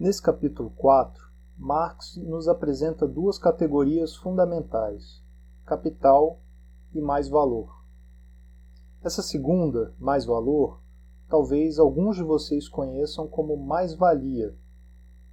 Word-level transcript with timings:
Nesse 0.00 0.22
capítulo 0.22 0.70
4, 0.76 1.20
Marx 1.56 2.18
nos 2.18 2.46
apresenta 2.46 3.04
duas 3.04 3.36
categorias 3.36 4.14
fundamentais: 4.14 5.20
capital 5.66 6.38
e 6.94 7.00
mais 7.00 7.28
valor. 7.28 7.82
Essa 9.02 9.22
segunda, 9.22 9.92
mais 9.98 10.24
valor, 10.24 10.80
talvez 11.28 11.80
alguns 11.80 12.14
de 12.14 12.22
vocês 12.22 12.68
conheçam 12.68 13.26
como 13.26 13.56
mais-valia. 13.56 14.56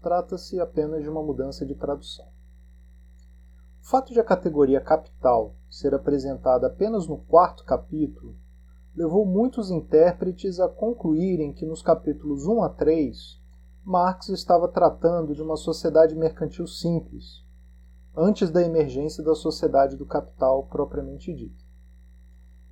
Trata-se 0.01 0.59
apenas 0.59 1.03
de 1.03 1.09
uma 1.11 1.21
mudança 1.21 1.63
de 1.63 1.75
tradução. 1.75 2.25
O 3.83 3.87
fato 3.87 4.13
de 4.13 4.19
a 4.19 4.23
categoria 4.23 4.81
capital 4.81 5.53
ser 5.69 5.93
apresentada 5.93 6.65
apenas 6.65 7.07
no 7.07 7.19
quarto 7.19 7.63
capítulo 7.65 8.35
levou 8.95 9.27
muitos 9.27 9.69
intérpretes 9.69 10.59
a 10.59 10.67
concluírem 10.67 11.53
que 11.53 11.67
nos 11.67 11.83
capítulos 11.83 12.47
1 12.47 12.63
a 12.63 12.69
3 12.69 13.44
Marx 13.87 14.29
estava 14.29 14.67
tratando 14.67 15.35
de 15.35 15.43
uma 15.43 15.55
sociedade 15.55 16.15
mercantil 16.15 16.65
simples, 16.65 17.45
antes 18.17 18.49
da 18.49 18.63
emergência 18.63 19.23
da 19.23 19.35
sociedade 19.35 19.95
do 19.95 20.07
capital 20.07 20.63
propriamente 20.63 21.31
dita. 21.31 21.63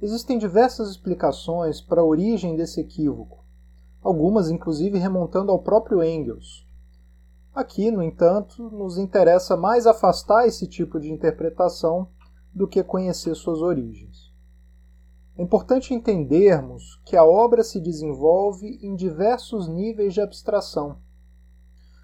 Existem 0.02 0.40
diversas 0.40 0.90
explicações 0.90 1.80
para 1.80 2.02
a 2.02 2.04
origem 2.04 2.56
desse 2.56 2.82
equívoco, 2.82 3.46
algumas 4.02 4.50
inclusive 4.50 4.98
remontando 4.98 5.52
ao 5.52 5.62
próprio 5.62 6.04
Engels. 6.04 6.68
Aqui, 7.54 7.92
no 7.92 8.02
entanto, 8.02 8.64
nos 8.72 8.98
interessa 8.98 9.56
mais 9.56 9.86
afastar 9.86 10.48
esse 10.48 10.66
tipo 10.66 11.00
de 11.00 11.12
interpretação 11.12 12.10
do 12.52 12.68
que 12.68 12.84
conhecer 12.84 13.36
suas 13.36 13.62
origens. 13.62 14.34
É 15.38 15.44
importante 15.44 15.94
entendermos 15.94 17.00
que 17.06 17.16
a 17.16 17.24
obra 17.24 17.64
se 17.64 17.80
desenvolve 17.80 18.80
em 18.82 18.96
diversos 18.96 19.68
níveis 19.68 20.16
de 20.16 20.22
abstração. 20.22 21.03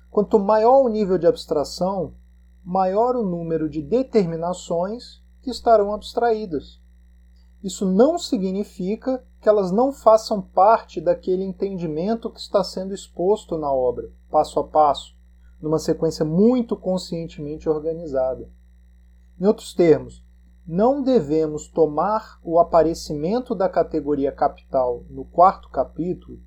Quanto 0.09 0.40
maior 0.40 0.84
o 0.84 0.90
nível 0.90 1.18
de 1.18 1.27
abstração, 1.27 2.16
maior 2.64 3.16
o 3.16 3.23
número 3.23 3.70
de 3.70 3.81
determinações 3.81 5.23
que 5.42 5.50
estarão 5.50 5.94
abstraídas. 5.94 6.81
Isso 7.64 7.86
não 7.86 8.17
significa 8.17 9.23
que 9.42 9.48
elas 9.48 9.72
não 9.72 9.92
façam 9.92 10.42
parte 10.42 11.00
daquele 11.00 11.44
entendimento 11.44 12.30
que 12.30 12.39
está 12.39 12.64
sendo 12.64 12.94
exposto 12.94 13.58
na 13.58 13.72
obra, 13.72 14.11
passo 14.30 14.59
a 14.59 14.64
passo, 14.64 15.16
numa 15.61 15.78
sequência 15.78 16.26
muito 16.26 16.76
conscientemente 16.76 17.70
organizada. 17.70 18.50
Em 19.39 19.45
outros 19.45 19.73
termos, 19.73 20.26
não 20.66 21.02
devemos 21.02 21.67
tomar 21.67 22.39
o 22.44 22.59
aparecimento 22.59 23.55
da 23.55 23.70
categoria 23.70 24.31
capital 24.31 25.03
no 25.09 25.26
quarto 25.26 25.70
capítulo 25.70 26.39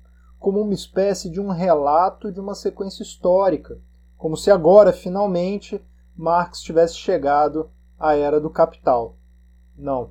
como 0.43 0.59
uma 0.59 0.73
espécie 0.73 1.29
de 1.29 1.39
um 1.39 1.47
relato 1.47 2.29
de 2.29 2.37
uma 2.37 2.53
sequência 2.53 3.01
histórica, 3.01 3.79
como 4.17 4.35
se 4.35 4.51
agora, 4.51 4.91
finalmente, 4.91 5.81
Marx 6.17 6.59
tivesse 6.59 6.95
chegado 6.95 7.71
à 7.97 8.13
era 8.13 8.41
do 8.41 8.49
capital. 8.49 9.15
Não. 9.73 10.09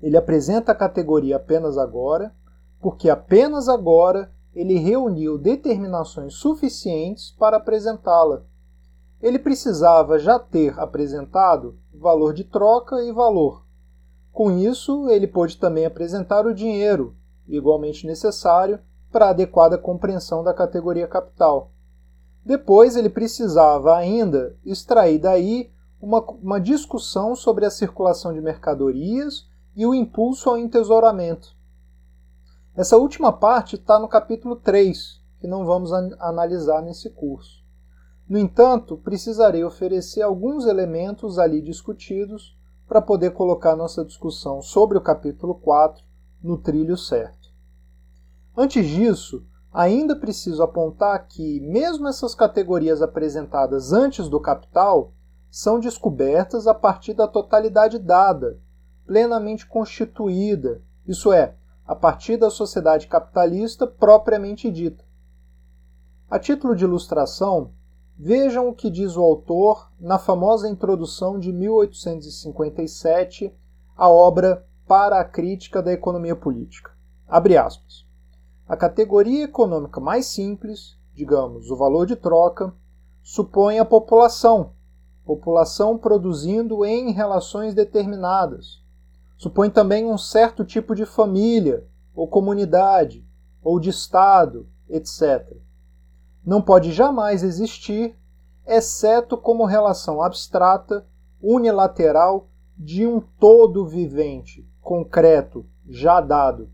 Ele 0.00 0.16
apresenta 0.16 0.72
a 0.72 0.74
categoria 0.74 1.36
apenas 1.36 1.76
agora, 1.76 2.34
porque 2.80 3.10
apenas 3.10 3.68
agora 3.68 4.32
ele 4.54 4.78
reuniu 4.78 5.36
determinações 5.36 6.36
suficientes 6.36 7.30
para 7.30 7.58
apresentá-la. 7.58 8.44
Ele 9.20 9.38
precisava 9.38 10.18
já 10.18 10.38
ter 10.38 10.80
apresentado 10.80 11.78
valor 11.92 12.32
de 12.32 12.44
troca 12.44 13.04
e 13.04 13.12
valor. 13.12 13.66
Com 14.32 14.50
isso, 14.50 15.10
ele 15.10 15.26
pôde 15.26 15.58
também 15.58 15.84
apresentar 15.84 16.46
o 16.46 16.54
dinheiro, 16.54 17.14
igualmente 17.46 18.06
necessário 18.06 18.80
para 19.10 19.30
adequada 19.30 19.78
compreensão 19.78 20.42
da 20.42 20.54
categoria 20.54 21.06
capital. 21.06 21.72
Depois, 22.44 22.96
ele 22.96 23.10
precisava 23.10 23.96
ainda 23.96 24.56
extrair 24.64 25.18
daí 25.18 25.70
uma, 26.00 26.20
uma 26.20 26.60
discussão 26.60 27.36
sobre 27.36 27.66
a 27.66 27.70
circulação 27.70 28.32
de 28.32 28.40
mercadorias 28.40 29.46
e 29.76 29.86
o 29.86 29.94
impulso 29.94 30.48
ao 30.48 30.56
entesouramento. 30.56 31.54
Essa 32.76 32.96
última 32.96 33.32
parte 33.32 33.76
está 33.76 33.98
no 33.98 34.08
capítulo 34.08 34.56
3, 34.56 35.20
que 35.40 35.46
não 35.46 35.64
vamos 35.64 35.92
an 35.92 36.10
analisar 36.18 36.80
nesse 36.82 37.10
curso. 37.10 37.60
No 38.28 38.38
entanto, 38.38 38.96
precisarei 38.96 39.64
oferecer 39.64 40.22
alguns 40.22 40.64
elementos 40.64 41.38
ali 41.38 41.60
discutidos 41.60 42.56
para 42.86 43.02
poder 43.02 43.32
colocar 43.32 43.74
nossa 43.74 44.04
discussão 44.04 44.62
sobre 44.62 44.96
o 44.96 45.00
capítulo 45.00 45.54
4 45.56 46.04
no 46.42 46.56
trilho 46.56 46.96
certo. 46.96 47.39
Antes 48.56 48.86
disso, 48.86 49.44
ainda 49.72 50.16
preciso 50.16 50.62
apontar 50.62 51.26
que, 51.28 51.60
mesmo 51.60 52.08
essas 52.08 52.34
categorias 52.34 53.00
apresentadas 53.00 53.92
antes 53.92 54.28
do 54.28 54.40
capital, 54.40 55.12
são 55.50 55.80
descobertas 55.80 56.66
a 56.66 56.74
partir 56.74 57.14
da 57.14 57.26
totalidade 57.26 57.98
dada, 57.98 58.58
plenamente 59.06 59.66
constituída, 59.66 60.82
isso 61.06 61.32
é, 61.32 61.54
a 61.86 61.96
partir 61.96 62.36
da 62.36 62.50
sociedade 62.50 63.08
capitalista 63.08 63.86
propriamente 63.86 64.70
dita. 64.70 65.04
A 66.30 66.38
título 66.38 66.76
de 66.76 66.84
ilustração, 66.84 67.72
Vejam 68.22 68.68
o 68.68 68.74
que 68.74 68.90
diz 68.90 69.16
o 69.16 69.22
autor 69.22 69.90
na 69.98 70.18
famosa 70.18 70.68
introdução 70.68 71.38
de 71.38 71.50
1857 71.50 73.50
à 73.96 74.10
obra 74.10 74.66
Para 74.86 75.18
a 75.18 75.24
Crítica 75.24 75.82
da 75.82 75.90
Economia 75.90 76.36
Política. 76.36 76.90
Abre 77.26 77.56
aspas. 77.56 78.09
A 78.70 78.76
categoria 78.76 79.44
econômica 79.44 79.98
mais 80.00 80.26
simples, 80.26 80.96
digamos, 81.12 81.70
o 81.70 81.76
valor 81.76 82.06
de 82.06 82.14
troca, 82.14 82.72
supõe 83.22 83.78
a 83.78 83.84
população, 83.84 84.72
população 85.24 85.98
produzindo 85.98 86.84
em 86.84 87.10
relações 87.10 87.74
determinadas. 87.74 88.80
Supõe 89.36 89.70
também 89.70 90.06
um 90.06 90.16
certo 90.16 90.64
tipo 90.64 90.94
de 90.94 91.04
família, 91.04 91.84
ou 92.14 92.28
comunidade, 92.28 93.26
ou 93.62 93.80
de 93.80 93.90
Estado, 93.90 94.68
etc 94.88 95.60
não 96.44 96.62
pode 96.62 96.92
jamais 96.92 97.42
existir, 97.42 98.16
exceto 98.66 99.36
como 99.36 99.64
relação 99.64 100.22
abstrata, 100.22 101.06
unilateral 101.42 102.48
de 102.76 103.06
um 103.06 103.20
todo 103.20 103.86
vivente, 103.86 104.66
concreto, 104.80 105.66
já 105.88 106.20
dado. 106.20 106.70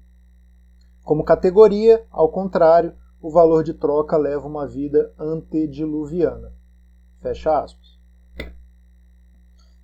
Como 1.06 1.22
categoria, 1.22 2.04
ao 2.10 2.28
contrário, 2.28 2.92
o 3.22 3.30
valor 3.30 3.62
de 3.62 3.72
troca 3.72 4.16
leva 4.16 4.44
uma 4.44 4.66
vida 4.66 5.14
antediluviana. 5.16 6.52
Fecha 7.20 7.62
aspas. 7.62 7.96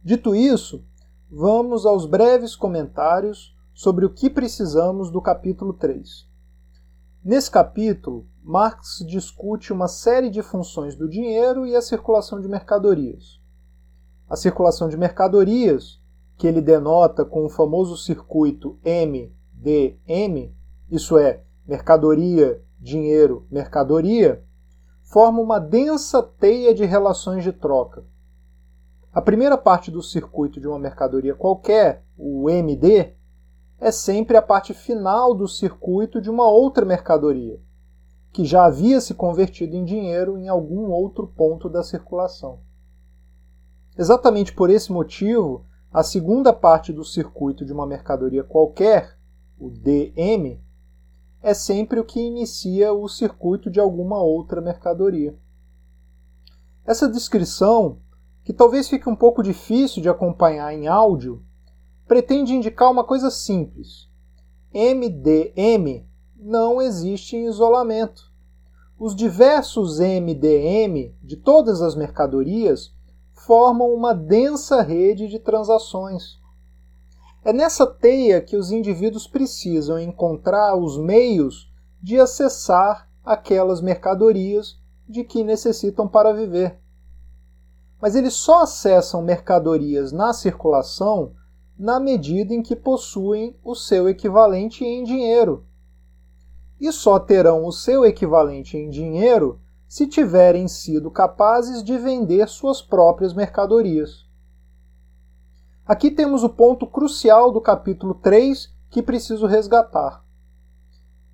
Dito 0.03 0.35
isso, 0.35 0.85
vamos 1.31 1.87
aos 1.87 2.07
breves 2.07 2.57
comentários 2.57 3.57
sobre 3.73 4.05
o 4.05 4.13
que 4.13 4.29
precisamos 4.29 5.13
do 5.13 5.23
capítulo 5.23 5.75
3. 5.75 6.29
Nesse 7.25 7.49
capítulo, 7.49 8.27
Marx 8.43 8.99
discute 9.07 9.73
uma 9.73 9.87
série 9.87 10.29
de 10.29 10.43
funções 10.43 10.97
do 10.97 11.09
dinheiro 11.09 11.65
e 11.65 11.77
a 11.77 11.81
circulação 11.81 12.41
de 12.41 12.49
mercadorias. 12.49 13.41
A 14.29 14.35
circulação 14.35 14.89
de 14.89 14.97
mercadorias, 14.97 16.03
que 16.37 16.49
ele 16.49 16.61
denota 16.61 17.25
com 17.25 17.45
o 17.45 17.49
famoso 17.49 17.97
circuito 17.97 18.77
MDM, 18.85 20.53
isso 20.93 21.17
é, 21.17 21.43
mercadoria, 21.67 22.63
dinheiro, 22.79 23.47
mercadoria, 23.51 24.45
forma 25.03 25.41
uma 25.41 25.59
densa 25.59 26.23
teia 26.23 26.75
de 26.75 26.85
relações 26.85 27.43
de 27.43 27.51
troca. 27.51 28.05
A 29.11 29.23
primeira 29.23 29.57
parte 29.57 29.91
do 29.91 30.03
circuito 30.03 30.61
de 30.61 30.69
uma 30.69 30.79
mercadoria 30.79 31.35
qualquer, 31.35 32.05
o 32.17 32.51
MD, 32.51 33.15
é 33.81 33.91
sempre 33.91 34.37
a 34.37 34.43
parte 34.43 34.75
final 34.75 35.35
do 35.35 35.49
circuito 35.49 36.21
de 36.21 36.29
uma 36.29 36.49
outra 36.49 36.85
mercadoria 36.85 37.59
que 38.31 38.45
já 38.45 38.65
havia 38.65 39.01
se 39.01 39.15
convertido 39.15 39.75
em 39.77 39.85
dinheiro 39.85 40.39
em 40.39 40.49
algum 40.49 40.91
outro 40.91 41.27
ponto 41.27 41.69
da 41.69 41.83
circulação. 41.83 42.61
Exatamente 43.97 44.55
por 44.55 44.71
esse 44.71 44.93
motivo, 44.93 45.67
a 45.93 46.03
segunda 46.03 46.53
parte 46.53 46.93
do 46.93 47.05
circuito 47.05 47.65
de 47.65 47.73
uma 47.73 47.87
mercadoria 47.87 48.43
qualquer, 48.43 49.19
o 49.59 49.69
DM, 49.69 50.59
é 51.43 51.53
sempre 51.53 51.99
o 51.99 52.05
que 52.05 52.21
inicia 52.21 52.93
o 52.93 53.09
circuito 53.09 53.71
de 53.71 53.81
alguma 53.81 54.23
outra 54.23 54.61
mercadoria. 54.61 55.37
Essa 56.85 57.09
descrição, 57.09 57.99
que 58.45 58.53
talvez 58.53 58.89
fique 58.89 59.09
um 59.09 59.17
pouco 59.17 59.43
difícil 59.43 60.03
de 60.03 60.09
acompanhar 60.09 60.73
em 60.73 60.87
áudio, 60.87 61.45
pretende 62.07 62.55
indicar 62.55 62.91
uma 62.91 63.05
coisa 63.05 63.31
simples. 63.31 64.09
MDM 64.73 66.07
não 66.37 66.81
existe 66.81 67.37
em 67.37 67.47
isolamento. 67.47 68.33
Os 68.99 69.15
diversos 69.15 69.99
MDM 69.99 71.15
de 71.23 71.37
todas 71.37 71.83
as 71.83 71.97
mercadorias 71.97 72.95
formam 73.33 73.93
uma 73.93 74.15
densa 74.15 74.81
rede 74.81 75.29
de 75.29 75.39
transações. 75.39 76.42
É 77.45 77.53
nessa 77.53 77.85
teia 77.85 78.41
que 78.41 78.57
os 78.57 78.71
indivíduos 78.71 79.27
precisam 79.27 79.99
encontrar 79.99 80.77
os 80.77 80.97
meios 80.97 81.73
de 82.01 82.21
acessar 82.21 83.09
aquelas 83.25 83.81
mercadorias 83.81 84.81
de 85.09 85.25
que 85.25 85.43
necessitam 85.43 86.07
para 86.07 86.33
viver. 86.33 86.79
Mas 88.01 88.15
eles 88.15 88.35
só 88.35 88.63
acessam 88.63 89.23
mercadorias 89.23 90.13
na 90.13 90.33
circulação 90.33 91.33
na 91.77 91.99
medida 91.99 92.55
em 92.55 92.63
que 92.63 92.77
possuem 92.77 93.59
o 93.65 93.75
seu 93.75 94.09
equivalente 94.09 94.85
em 94.85 95.03
dinheiro. 95.03 95.67
E 96.81 96.93
só 96.93 97.19
terão 97.19 97.67
o 97.67 97.73
seu 97.73 98.05
equivalente 98.05 98.77
em 98.77 98.89
dinheiro 98.89 99.61
se 99.89 100.07
tiverem 100.07 100.69
sido 100.69 101.11
capazes 101.11 101.83
de 101.83 101.99
vender 101.99 102.49
suas 102.49 102.81
próprias 102.81 103.35
mercadorias. 103.35 104.27
Aqui 105.85 106.13
temos 106.13 106.45
o 106.45 106.49
ponto 106.49 106.87
crucial 106.87 107.51
do 107.51 107.61
capítulo 107.61 108.15
3 108.15 108.73
que 108.89 109.03
preciso 109.03 109.47
resgatar. 109.47 110.25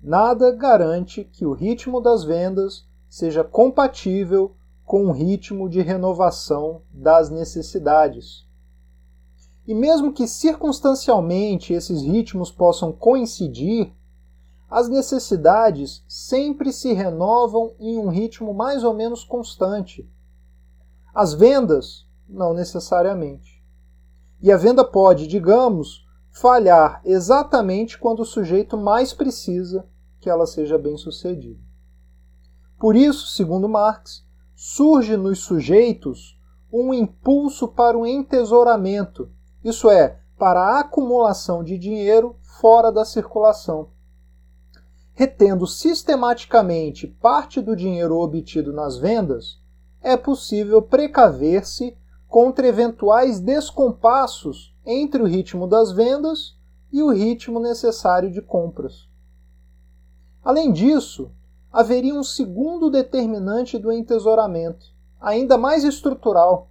Nada 0.01 0.51
garante 0.51 1.23
que 1.23 1.45
o 1.45 1.53
ritmo 1.53 2.01
das 2.01 2.23
vendas 2.23 2.87
seja 3.07 3.43
compatível 3.43 4.55
com 4.83 5.05
o 5.05 5.11
ritmo 5.11 5.69
de 5.69 5.81
renovação 5.81 6.81
das 6.91 7.29
necessidades. 7.29 8.47
E 9.67 9.75
mesmo 9.75 10.11
que 10.11 10.27
circunstancialmente 10.27 11.71
esses 11.71 12.01
ritmos 12.01 12.51
possam 12.51 12.91
coincidir, 12.91 13.93
as 14.67 14.89
necessidades 14.89 16.03
sempre 16.07 16.73
se 16.73 16.91
renovam 16.91 17.75
em 17.79 17.99
um 17.99 18.09
ritmo 18.09 18.51
mais 18.51 18.83
ou 18.83 18.95
menos 18.95 19.23
constante. 19.23 20.09
As 21.13 21.35
vendas, 21.35 22.07
não 22.27 22.51
necessariamente. 22.51 23.58
E 24.41 24.51
a 24.51 24.57
venda 24.57 24.83
pode, 24.83 25.27
digamos, 25.27 26.05
falhar 26.31 27.01
exatamente 27.03 27.97
quando 27.97 28.21
o 28.21 28.25
sujeito 28.25 28.77
mais 28.77 29.13
precisa 29.13 29.85
que 30.19 30.29
ela 30.29 30.45
seja 30.45 30.77
bem 30.77 30.97
sucedida. 30.97 31.59
Por 32.77 32.95
isso, 32.95 33.27
segundo 33.27 33.67
Marx, 33.67 34.25
surge 34.55 35.17
nos 35.17 35.39
sujeitos 35.39 36.39
um 36.71 36.93
impulso 36.93 37.67
para 37.67 37.97
o 37.97 38.05
entesouramento, 38.05 39.29
isso 39.63 39.89
é, 39.89 40.19
para 40.37 40.61
a 40.61 40.79
acumulação 40.79 41.63
de 41.63 41.77
dinheiro 41.77 42.35
fora 42.41 42.91
da 42.91 43.03
circulação 43.03 43.89
retendo 45.19 45.67
sistematicamente 45.67 47.05
parte 47.05 47.59
do 47.59 47.75
dinheiro 47.75 48.15
obtido 48.15 48.71
nas 48.71 48.97
vendas, 48.97 49.59
é 50.01 50.15
possível 50.15 50.81
precaver-se 50.81 51.97
contra 52.29 52.67
eventuais 52.67 53.39
descompassos 53.39 54.73
entre 54.85 55.21
o 55.21 55.25
ritmo 55.25 55.67
das 55.67 55.91
vendas 55.91 56.55
e 56.93 57.01
o 57.01 57.09
ritmo 57.09 57.59
necessário 57.59 58.31
de 58.31 58.39
compras. 58.39 59.09
Além 60.43 60.71
disso, 60.71 61.31
haveria 61.71 62.13
um 62.13 62.23
segundo 62.23 62.89
determinante 62.89 63.79
do 63.79 63.91
entesouramento, 63.91 64.93
ainda 65.19 65.57
mais 65.57 65.83
estrutural. 65.83 66.69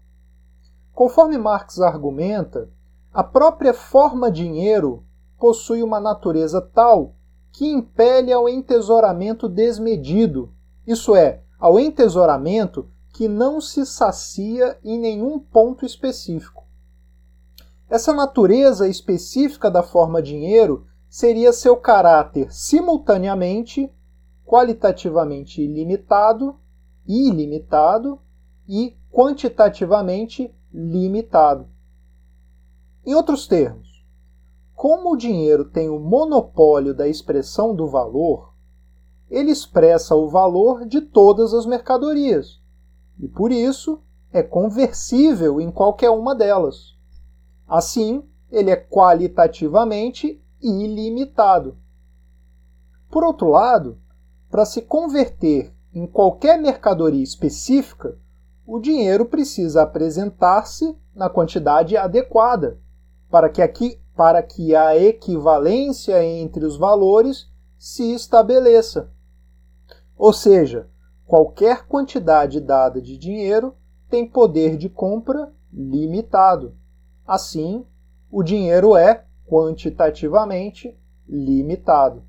Conforme 0.94 1.37
Marx 1.37 1.81
argumenta, 1.81 2.70
a 3.12 3.25
própria 3.25 3.75
forma 3.75 4.31
dinheiro 4.31 5.05
possui 5.38 5.82
uma 5.82 5.99
natureza 5.99 6.60
tal 6.60 7.14
que 7.52 7.66
impele 7.66 8.32
ao 8.32 8.49
entesouramento 8.49 9.49
desmedido, 9.49 10.52
isso 10.87 11.16
é, 11.16 11.43
ao 11.58 11.78
entesouramento 11.78 12.88
que 13.12 13.28
não 13.28 13.60
se 13.60 13.84
sacia 13.84 14.78
em 14.84 14.99
nenhum 14.99 15.38
ponto 15.38 15.84
específico. 15.84 16.64
Essa 17.88 18.12
natureza 18.12 18.87
específica 18.87 19.70
da 19.70 19.82
forma 19.82 20.20
dinheiro 20.20 20.87
seria 21.08 21.52
seu 21.52 21.76
caráter 21.76 22.52
simultaneamente, 22.52 23.90
qualitativamente 24.44 25.62
ilimitado, 25.62 26.56
ilimitado 27.06 28.20
e 28.69 28.96
quantitativamente 29.10 30.55
limitado. 30.72 31.66
Em 33.06 33.14
outros 33.14 33.46
termos, 33.46 34.05
como 34.75 35.12
o 35.12 35.16
dinheiro 35.16 35.64
tem 35.64 35.88
o 35.88 35.99
monopólio 35.99 36.94
da 36.94 37.08
expressão 37.08 37.75
do 37.75 37.87
valor, 37.87 38.52
ele 39.31 39.50
expressa 39.50 40.14
o 40.14 40.28
valor 40.28 40.87
de 40.87 41.00
todas 41.00 41.55
as 41.55 41.64
mercadorias 41.64 42.57
e, 43.19 43.29
por 43.29 43.50
isso, 43.50 44.03
é 44.32 44.43
conversível 44.43 45.61
em 45.61 45.70
qualquer 45.70 46.11
uma 46.11 46.35
delas. 46.35 46.97
Assim, 47.67 48.23
ele 48.50 48.70
é 48.70 48.76
qualitativamente 48.76 50.43
ilimitado. 50.61 51.76
Por 53.11 53.25
outro 53.25 53.49
lado, 53.49 53.99
para 54.50 54.65
se 54.65 54.82
converter 54.82 55.75
em 55.93 56.06
qualquer 56.06 56.59
mercadoria 56.59 57.23
específica, 57.23 58.19
o 58.67 58.79
dinheiro 58.79 59.25
precisa 59.25 59.82
apresentar-se 59.82 60.97
na 61.15 61.29
quantidade 61.29 61.97
adequada, 61.97 62.79
para 63.31 63.49
que 63.49 63.62
aqui 63.62 64.00
para 64.15 64.43
que 64.43 64.75
a 64.75 64.97
equivalência 64.97 66.25
entre 66.25 66.65
os 66.65 66.76
valores 66.76 67.49
se 67.79 68.12
estabeleça. 68.12 69.12
Ou 70.17 70.32
seja, 70.32 70.91
qualquer 71.29 71.87
quantidade 71.87 72.59
dada 72.59 73.03
de 73.03 73.19
dinheiro 73.19 73.77
tem 74.09 74.27
poder 74.27 74.79
de 74.79 74.89
compra 74.89 75.53
limitado. 75.71 76.75
Assim, 77.27 77.85
o 78.31 78.43
dinheiro 78.43 78.97
é 78.97 79.27
quantitativamente 79.47 80.99
limitado. 81.29 82.25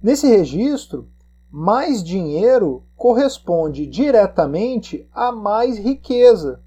Nesse 0.00 0.28
registro, 0.28 1.10
mais 1.50 2.04
dinheiro 2.04 2.86
corresponde 2.94 3.88
diretamente 3.88 5.08
a 5.12 5.32
mais 5.32 5.76
riqueza, 5.76 6.62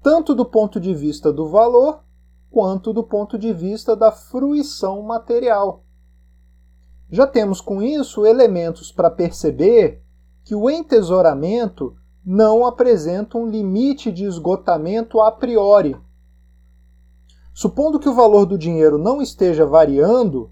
tanto 0.00 0.36
do 0.36 0.44
ponto 0.44 0.78
de 0.78 0.94
vista 0.94 1.32
do 1.32 1.48
valor 1.48 2.04
quanto 2.48 2.92
do 2.92 3.02
ponto 3.02 3.36
de 3.36 3.52
vista 3.52 3.96
da 3.96 4.12
fruição 4.12 5.02
material. 5.02 5.82
Já 7.10 7.26
temos 7.26 7.60
com 7.60 7.82
isso 7.82 8.24
elementos 8.24 8.92
para 8.92 9.10
perceber 9.10 10.04
que 10.48 10.54
o 10.54 10.70
entesouramento 10.70 11.94
não 12.24 12.64
apresenta 12.64 13.36
um 13.36 13.46
limite 13.46 14.10
de 14.10 14.24
esgotamento 14.24 15.20
a 15.20 15.30
priori. 15.30 15.94
Supondo 17.52 18.00
que 18.00 18.08
o 18.08 18.14
valor 18.14 18.46
do 18.46 18.56
dinheiro 18.56 18.96
não 18.96 19.20
esteja 19.20 19.66
variando, 19.66 20.50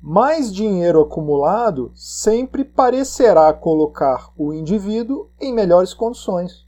mais 0.00 0.54
dinheiro 0.54 1.00
acumulado 1.00 1.90
sempre 1.96 2.64
parecerá 2.64 3.52
colocar 3.52 4.30
o 4.36 4.52
indivíduo 4.52 5.28
em 5.40 5.52
melhores 5.52 5.92
condições. 5.92 6.64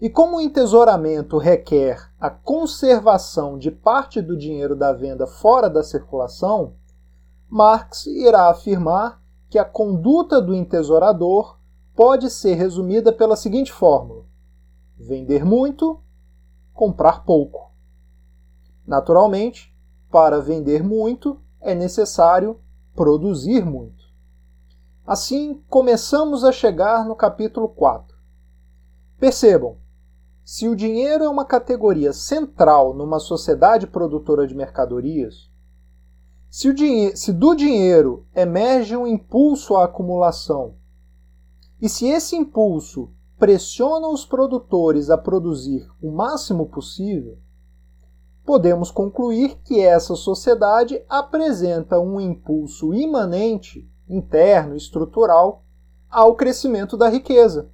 E 0.00 0.08
como 0.08 0.38
o 0.38 0.40
entesouramento 0.40 1.36
requer 1.36 2.10
a 2.18 2.30
conservação 2.30 3.58
de 3.58 3.70
parte 3.70 4.22
do 4.22 4.34
dinheiro 4.34 4.74
da 4.74 4.94
venda 4.94 5.26
fora 5.26 5.68
da 5.68 5.82
circulação, 5.82 6.72
Marx 7.50 8.06
irá 8.06 8.48
afirmar 8.48 9.21
que 9.52 9.58
a 9.58 9.66
conduta 9.66 10.40
do 10.40 10.54
entesourador 10.54 11.58
pode 11.94 12.30
ser 12.30 12.54
resumida 12.54 13.12
pela 13.12 13.36
seguinte 13.36 13.70
fórmula: 13.70 14.24
vender 14.96 15.44
muito, 15.44 16.00
comprar 16.72 17.22
pouco. 17.26 17.70
Naturalmente, 18.86 19.76
para 20.10 20.40
vender 20.40 20.82
muito 20.82 21.38
é 21.60 21.74
necessário 21.74 22.62
produzir 22.94 23.62
muito. 23.62 24.02
Assim, 25.06 25.62
começamos 25.68 26.44
a 26.44 26.50
chegar 26.50 27.04
no 27.04 27.14
capítulo 27.14 27.68
4. 27.68 28.16
Percebam, 29.18 29.76
se 30.42 30.66
o 30.66 30.74
dinheiro 30.74 31.24
é 31.24 31.28
uma 31.28 31.44
categoria 31.44 32.14
central 32.14 32.94
numa 32.94 33.20
sociedade 33.20 33.86
produtora 33.86 34.46
de 34.46 34.54
mercadorias, 34.54 35.51
se, 36.52 36.68
o 36.68 37.16
se 37.16 37.32
do 37.32 37.54
dinheiro 37.54 38.26
emerge 38.36 38.94
um 38.94 39.06
impulso 39.06 39.74
à 39.74 39.84
acumulação, 39.84 40.74
e 41.80 41.88
se 41.88 42.06
esse 42.06 42.36
impulso 42.36 43.10
pressiona 43.38 44.06
os 44.08 44.26
produtores 44.26 45.08
a 45.08 45.16
produzir 45.16 45.88
o 45.98 46.12
máximo 46.12 46.66
possível, 46.66 47.38
podemos 48.44 48.90
concluir 48.90 49.62
que 49.64 49.80
essa 49.80 50.14
sociedade 50.14 51.02
apresenta 51.08 51.98
um 51.98 52.20
impulso 52.20 52.92
imanente, 52.92 53.90
interno, 54.06 54.76
estrutural, 54.76 55.64
ao 56.10 56.34
crescimento 56.34 56.98
da 56.98 57.08
riqueza. 57.08 57.70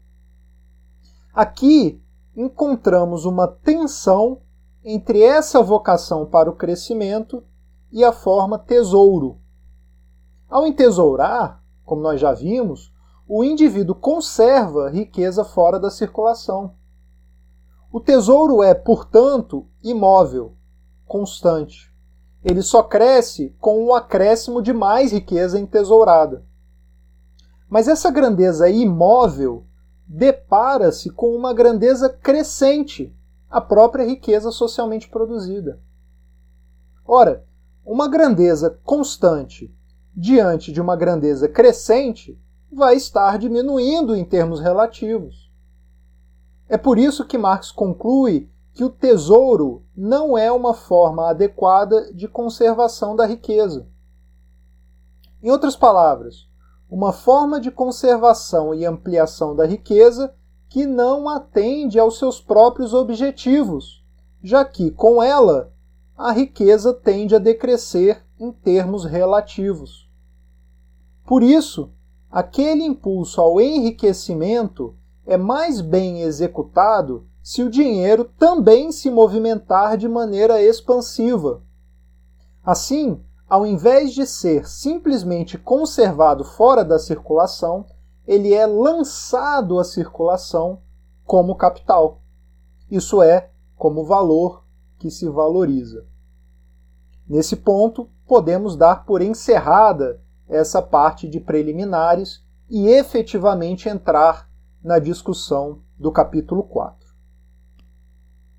Aqui 1.34 2.00
encontramos 2.36 3.24
uma 3.24 3.48
tensão 3.48 4.40
entre 4.84 5.20
essa 5.20 5.60
vocação 5.60 6.24
para 6.24 6.48
o 6.48 6.54
crescimento 6.54 7.42
e 7.90 8.04
a 8.04 8.12
forma 8.12 8.58
tesouro. 8.58 9.38
Ao 10.48 10.66
entesourar, 10.66 11.62
como 11.84 12.02
nós 12.02 12.20
já 12.20 12.32
vimos, 12.32 12.92
o 13.26 13.44
indivíduo 13.44 13.94
conserva 13.94 14.88
riqueza 14.88 15.44
fora 15.44 15.78
da 15.78 15.90
circulação. 15.90 16.74
O 17.92 18.00
tesouro 18.00 18.62
é, 18.62 18.74
portanto, 18.74 19.66
imóvel, 19.82 20.54
constante. 21.06 21.94
Ele 22.44 22.62
só 22.62 22.82
cresce 22.82 23.56
com 23.58 23.84
o 23.84 23.94
acréscimo 23.94 24.62
de 24.62 24.72
mais 24.72 25.12
riqueza 25.12 25.58
entesourada. 25.58 26.46
Mas 27.68 27.88
essa 27.88 28.10
grandeza 28.10 28.68
imóvel 28.68 29.66
depara-se 30.06 31.10
com 31.10 31.34
uma 31.34 31.52
grandeza 31.52 32.08
crescente, 32.08 33.14
a 33.50 33.60
própria 33.60 34.04
riqueza 34.04 34.50
socialmente 34.50 35.08
produzida. 35.08 35.80
Ora, 37.04 37.47
uma 37.88 38.06
grandeza 38.06 38.78
constante 38.84 39.74
diante 40.14 40.70
de 40.70 40.78
uma 40.78 40.94
grandeza 40.94 41.48
crescente 41.48 42.38
vai 42.70 42.96
estar 42.96 43.38
diminuindo 43.38 44.14
em 44.14 44.26
termos 44.26 44.60
relativos. 44.60 45.50
É 46.68 46.76
por 46.76 46.98
isso 46.98 47.24
que 47.24 47.38
Marx 47.38 47.72
conclui 47.72 48.50
que 48.74 48.84
o 48.84 48.90
tesouro 48.90 49.86
não 49.96 50.36
é 50.36 50.52
uma 50.52 50.74
forma 50.74 51.30
adequada 51.30 52.12
de 52.12 52.28
conservação 52.28 53.16
da 53.16 53.24
riqueza. 53.24 53.88
Em 55.42 55.50
outras 55.50 55.74
palavras, 55.74 56.46
uma 56.90 57.10
forma 57.10 57.58
de 57.58 57.70
conservação 57.70 58.74
e 58.74 58.84
ampliação 58.84 59.56
da 59.56 59.64
riqueza 59.64 60.34
que 60.68 60.84
não 60.84 61.26
atende 61.26 61.98
aos 61.98 62.18
seus 62.18 62.38
próprios 62.38 62.92
objetivos, 62.92 64.04
já 64.42 64.62
que, 64.62 64.90
com 64.90 65.22
ela, 65.22 65.72
a 66.18 66.32
riqueza 66.32 66.92
tende 66.92 67.36
a 67.36 67.38
decrescer 67.38 68.26
em 68.40 68.50
termos 68.50 69.04
relativos. 69.04 70.10
Por 71.24 71.44
isso, 71.44 71.92
aquele 72.28 72.82
impulso 72.82 73.40
ao 73.40 73.60
enriquecimento 73.60 74.96
é 75.24 75.36
mais 75.36 75.80
bem 75.80 76.22
executado 76.22 77.28
se 77.40 77.62
o 77.62 77.70
dinheiro 77.70 78.24
também 78.24 78.90
se 78.90 79.08
movimentar 79.08 79.96
de 79.96 80.08
maneira 80.08 80.60
expansiva. 80.60 81.62
Assim, 82.64 83.22
ao 83.48 83.64
invés 83.64 84.12
de 84.12 84.26
ser 84.26 84.68
simplesmente 84.68 85.56
conservado 85.56 86.42
fora 86.42 86.84
da 86.84 86.98
circulação, 86.98 87.86
ele 88.26 88.52
é 88.52 88.66
lançado 88.66 89.78
à 89.78 89.84
circulação 89.84 90.82
como 91.24 91.54
capital. 91.54 92.22
Isso 92.90 93.22
é, 93.22 93.50
como 93.76 94.04
valor 94.04 94.67
que 94.98 95.10
se 95.10 95.28
valoriza. 95.28 96.06
Nesse 97.28 97.56
ponto, 97.56 98.08
podemos 98.26 98.76
dar 98.76 99.04
por 99.04 99.22
encerrada 99.22 100.20
essa 100.48 100.80
parte 100.80 101.28
de 101.28 101.38
preliminares 101.38 102.42
e 102.68 102.88
efetivamente 102.88 103.88
entrar 103.88 104.48
na 104.82 104.98
discussão 104.98 105.82
do 105.98 106.10
capítulo 106.10 106.62
4. 106.62 107.08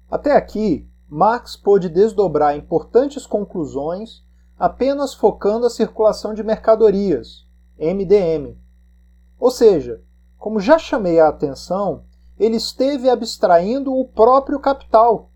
Até 0.09 0.35
aqui, 0.35 0.89
Marx 1.07 1.55
pôde 1.55 1.89
desdobrar 1.89 2.55
importantes 2.55 3.25
conclusões 3.25 4.23
apenas 4.57 5.13
focando 5.13 5.65
a 5.65 5.69
circulação 5.69 6.33
de 6.33 6.43
mercadorias, 6.43 7.47
MDM. 7.79 8.57
Ou 9.39 9.49
seja, 9.49 10.03
como 10.37 10.59
já 10.59 10.77
chamei 10.77 11.19
a 11.19 11.29
atenção, 11.29 12.03
ele 12.37 12.57
esteve 12.57 13.09
abstraindo 13.09 13.93
o 13.93 14.05
próprio 14.05 14.59
capital. 14.59 15.28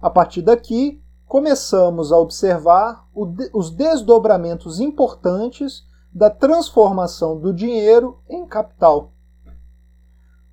A 0.00 0.10
partir 0.10 0.42
daqui, 0.42 1.02
começamos 1.26 2.12
a 2.12 2.18
observar 2.18 3.06
os 3.52 3.70
desdobramentos 3.70 4.78
importantes 4.78 5.84
da 6.12 6.30
transformação 6.30 7.38
do 7.38 7.52
dinheiro 7.52 8.20
em 8.28 8.46
capital. 8.46 9.12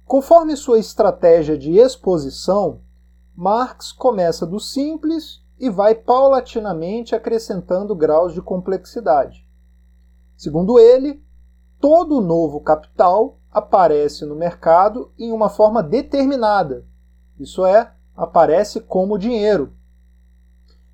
Conforme 0.06 0.56
sua 0.56 0.80
estratégia 0.80 1.58
de 1.58 1.78
exposição, 1.78 2.82
Marx 3.36 3.92
começa 3.92 4.46
do 4.46 4.60
simples 4.60 5.42
e 5.60 5.70
vai 5.70 5.96
paulatinamente 5.96 7.16
acrescentando 7.16 7.96
graus 7.96 8.34
de 8.34 8.42
complexidade. 8.42 9.48
Segundo 10.36 10.78
ele, 10.78 11.24
todo 11.80 12.22
novo 12.22 12.60
capital 12.60 13.40
aparece 13.52 14.26
no 14.26 14.36
mercado 14.36 15.12
em 15.18 15.32
uma 15.32 15.50
forma 15.50 15.82
determinada, 15.82 16.86
isso 17.40 17.66
é, 17.66 17.94
aparece 18.16 18.80
como 18.80 19.18
dinheiro. 19.18 19.74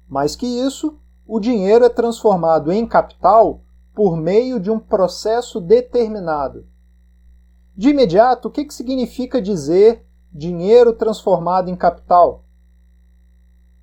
Mais 0.07 0.35
que 0.35 0.45
isso, 0.45 0.99
o 1.25 1.39
dinheiro 1.39 1.85
é 1.85 1.89
transformado 1.89 2.71
em 2.71 2.87
capital 2.87 3.61
por 3.93 4.15
meio 4.15 4.59
de 4.59 4.71
um 4.71 4.79
processo 4.79 5.59
determinado. 5.59 6.65
De 7.75 7.89
imediato, 7.89 8.47
o 8.47 8.51
que 8.51 8.69
significa 8.71 9.41
dizer 9.41 10.05
dinheiro 10.31 10.93
transformado 10.93 11.69
em 11.69 11.75
capital? 11.75 12.45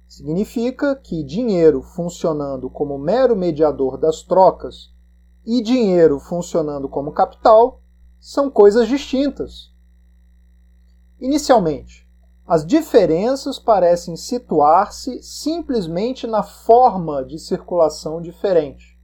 Significa 0.09 0.97
que 0.97 1.23
dinheiro 1.23 1.83
funcionando 1.83 2.71
como 2.71 2.99
mero 2.99 3.37
mediador 3.37 3.99
das 3.99 4.23
trocas 4.23 4.95
e 5.45 5.63
dinheiro 5.63 6.19
funcionando 6.19 6.89
como 6.89 7.13
capital 7.13 7.81
são 8.19 8.51
coisas 8.51 8.89
distintas. 8.89 9.73
Inicialmente, 11.21 12.06
as 12.47 12.65
diferenças 12.65 13.59
parecem 13.59 14.17
situar-se 14.17 15.21
simplesmente 15.21 16.29
na 16.29 16.45
forma 16.45 17.25
de 17.25 17.41
circulação 17.41 18.23
diferente. 18.23 18.97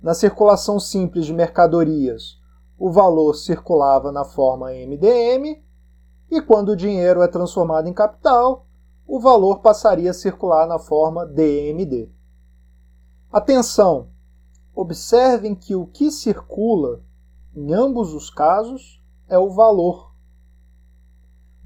Na 0.00 0.14
circulação 0.14 0.80
simples 0.80 1.26
de 1.26 1.32
mercadorias, 1.34 2.40
o 2.78 2.90
valor 2.90 3.34
circulava 3.34 4.10
na 4.10 4.24
forma 4.24 4.70
MDM, 4.70 5.62
e 6.30 6.40
quando 6.40 6.70
o 6.70 6.76
dinheiro 6.76 7.20
é 7.20 7.28
transformado 7.28 7.86
em 7.86 7.92
capital, 7.92 8.66
o 9.06 9.20
valor 9.20 9.60
passaria 9.60 10.10
a 10.10 10.14
circular 10.14 10.66
na 10.66 10.78
forma 10.78 11.26
DMD. 11.26 12.10
Atenção! 13.30 14.08
Observem 14.74 15.54
que 15.54 15.76
o 15.76 15.86
que 15.86 16.10
circula 16.10 17.02
em 17.54 17.74
ambos 17.74 18.14
os 18.14 18.30
casos 18.30 19.04
é 19.28 19.38
o 19.38 19.50
valor. 19.50 20.13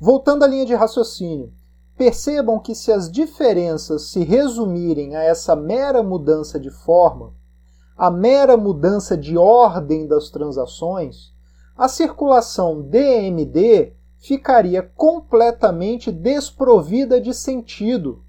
Voltando 0.00 0.44
à 0.44 0.46
linha 0.46 0.64
de 0.64 0.74
raciocínio, 0.74 1.52
percebam 1.96 2.60
que 2.60 2.72
se 2.72 2.92
as 2.92 3.10
diferenças 3.10 4.10
se 4.10 4.22
resumirem 4.22 5.16
a 5.16 5.22
essa 5.24 5.56
mera 5.56 6.04
mudança 6.04 6.60
de 6.60 6.70
forma, 6.70 7.34
a 7.96 8.08
mera 8.08 8.56
mudança 8.56 9.16
de 9.16 9.36
ordem 9.36 10.06
das 10.06 10.30
transações, 10.30 11.34
a 11.76 11.88
circulação 11.88 12.80
DMD 12.80 13.92
ficaria 14.18 14.82
completamente 14.82 16.12
desprovida 16.12 17.20
de 17.20 17.34
sentido. 17.34 18.22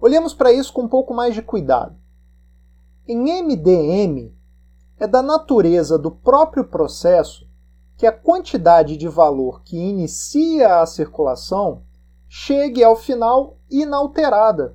Olhemos 0.00 0.34
para 0.34 0.52
isso 0.52 0.72
com 0.72 0.82
um 0.82 0.88
pouco 0.88 1.14
mais 1.14 1.32
de 1.32 1.42
cuidado. 1.42 1.96
Em 3.06 3.42
MDM, 3.42 4.34
é 4.98 5.06
da 5.06 5.22
natureza 5.22 5.96
do 5.96 6.10
próprio 6.10 6.64
processo 6.64 7.49
que 8.00 8.06
a 8.06 8.12
quantidade 8.12 8.96
de 8.96 9.06
valor 9.06 9.62
que 9.62 9.76
inicia 9.76 10.80
a 10.80 10.86
circulação 10.86 11.82
chegue 12.26 12.82
ao 12.82 12.96
final 12.96 13.58
inalterada. 13.70 14.74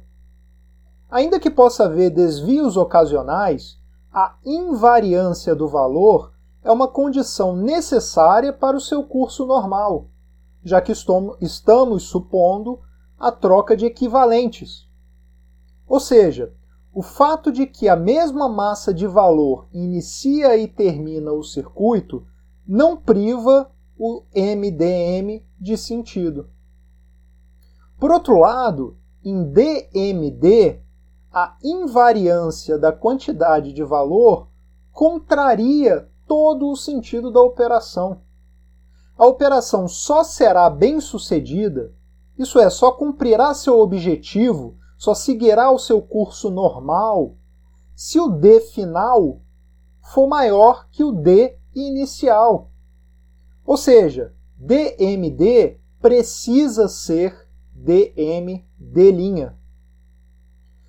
Ainda 1.09 1.39
que 1.39 1.49
possa 1.49 1.85
haver 1.85 2.11
desvios 2.11 2.77
ocasionais, 2.77 3.79
a 4.13 4.35
invariância 4.45 5.55
do 5.55 5.67
valor 5.67 6.33
é 6.63 6.71
uma 6.71 6.87
condição 6.87 7.55
necessária 7.55 8.53
para 8.53 8.77
o 8.77 8.79
seu 8.79 9.03
curso 9.03 9.43
normal, 9.43 10.07
já 10.63 10.79
que 10.79 10.91
estamos 10.91 12.03
supondo 12.03 12.79
a 13.17 13.31
troca 13.31 13.75
de 13.75 13.87
equivalentes. 13.87 14.87
Ou 15.87 15.99
seja, 15.99 16.53
o 16.93 17.01
fato 17.01 17.51
de 17.51 17.65
que 17.65 17.89
a 17.89 17.95
mesma 17.95 18.47
massa 18.47 18.93
de 18.93 19.07
valor 19.07 19.67
inicia 19.73 20.55
e 20.55 20.67
termina 20.67 21.31
o 21.31 21.41
circuito 21.41 22.23
não 22.67 22.97
priva 22.97 23.71
o 23.97 24.23
MDM 24.35 25.45
de 25.59 25.77
sentido. 25.77 26.49
Por 27.97 28.11
outro 28.11 28.39
lado, 28.39 28.97
em 29.23 29.43
DMD, 29.51 30.81
a 31.31 31.57
invariância 31.63 32.77
da 32.77 32.91
quantidade 32.91 33.73
de 33.73 33.83
valor 33.83 34.49
contraria 34.91 36.09
todo 36.27 36.69
o 36.69 36.75
sentido 36.75 37.31
da 37.31 37.41
operação. 37.41 38.21
A 39.17 39.25
operação 39.25 39.87
só 39.87 40.23
será 40.23 40.69
bem 40.69 40.99
sucedida, 40.99 41.93
isso 42.37 42.59
é, 42.59 42.69
só 42.69 42.91
cumprirá 42.91 43.53
seu 43.53 43.79
objetivo, 43.79 44.77
só 44.97 45.13
seguirá 45.13 45.71
o 45.71 45.79
seu 45.79 46.01
curso 46.01 46.49
normal, 46.49 47.35
se 47.95 48.19
o 48.19 48.27
D 48.27 48.59
final 48.59 49.39
for 50.01 50.27
maior 50.27 50.87
que 50.89 51.03
o 51.03 51.11
D 51.11 51.57
inicial. 51.75 52.71
Ou 53.65 53.77
seja, 53.77 54.33
DMD 54.57 55.77
precisa 55.99 56.87
ser 56.87 57.47
DMD'. 57.73 59.51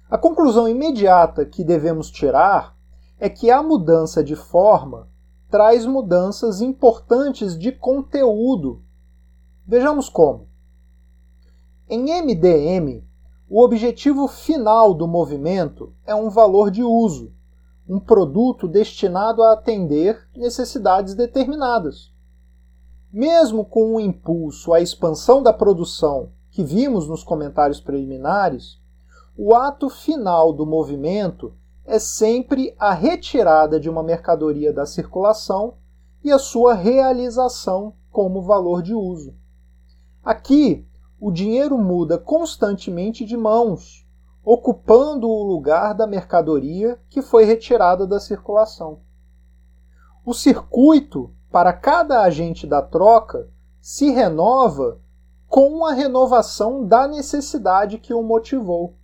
A 0.08 0.16
conclusão 0.16 0.68
imediata 0.68 1.44
que 1.44 1.64
devemos 1.64 2.10
tirar 2.10 2.76
é 3.18 3.28
que 3.28 3.50
a 3.50 3.62
mudança 3.62 4.22
de 4.22 4.36
forma 4.36 5.10
traz 5.50 5.84
mudanças 5.84 6.60
importantes 6.60 7.58
de 7.58 7.72
conteúdo. 7.72 8.82
Vejamos 9.66 10.08
como. 10.08 10.48
Em 11.88 12.04
MDM, 12.22 13.04
o 13.48 13.62
objetivo 13.62 14.26
final 14.28 14.92
do 14.92 15.06
movimento 15.06 15.94
é 16.04 16.14
um 16.14 16.28
valor 16.28 16.70
de 16.70 16.82
uso, 16.82 17.32
um 17.88 18.00
produto 18.00 18.66
destinado 18.66 19.42
a 19.42 19.52
atender 19.52 20.28
necessidades 20.34 21.14
determinadas. 21.14 22.12
Mesmo 23.12 23.64
com 23.64 23.94
o 23.94 24.00
impulso 24.00 24.72
à 24.72 24.80
expansão 24.80 25.42
da 25.42 25.52
produção 25.52 26.30
que 26.50 26.64
vimos 26.64 27.08
nos 27.08 27.22
comentários 27.22 27.80
preliminares, 27.80 28.80
o 29.36 29.54
ato 29.54 29.88
final 29.88 30.52
do 30.52 30.64
movimento 30.64 31.54
é 31.84 31.98
sempre 31.98 32.74
a 32.78 32.92
retirada 32.92 33.78
de 33.78 33.88
uma 33.88 34.02
mercadoria 34.02 34.72
da 34.72 34.86
circulação 34.86 35.74
e 36.24 36.32
a 36.32 36.38
sua 36.38 36.74
realização 36.74 37.94
como 38.10 38.42
valor 38.42 38.82
de 38.82 38.94
uso. 38.94 39.34
Aqui, 40.24 40.84
o 41.20 41.30
dinheiro 41.30 41.78
muda 41.78 42.18
constantemente 42.18 43.24
de 43.24 43.36
mãos, 43.36 44.05
ocupando 44.46 45.28
o 45.28 45.42
lugar 45.42 45.92
da 45.92 46.06
mercadoria 46.06 47.00
que 47.10 47.20
foi 47.20 47.44
retirada 47.44 48.06
da 48.06 48.20
circulação. 48.20 49.00
O 50.24 50.32
circuito 50.32 51.34
para 51.50 51.72
cada 51.72 52.22
agente 52.22 52.64
da 52.64 52.80
troca 52.80 53.50
se 53.80 54.10
renova 54.10 55.00
com 55.48 55.84
a 55.84 55.92
renovação 55.92 56.86
da 56.86 57.08
necessidade 57.08 57.98
que 57.98 58.14
o 58.14 58.22
motivou. 58.22 58.94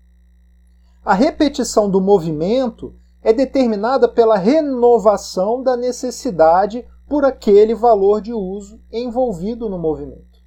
A 1.04 1.12
repetição 1.12 1.90
do 1.90 2.00
movimento 2.00 2.94
é 3.20 3.32
determinada 3.32 4.08
pela 4.08 4.36
renovação 4.36 5.60
da 5.60 5.76
necessidade 5.76 6.86
por 7.08 7.24
aquele 7.24 7.74
valor 7.74 8.20
de 8.20 8.32
uso 8.32 8.80
envolvido 8.92 9.68
no 9.68 9.78
movimento. 9.78 10.40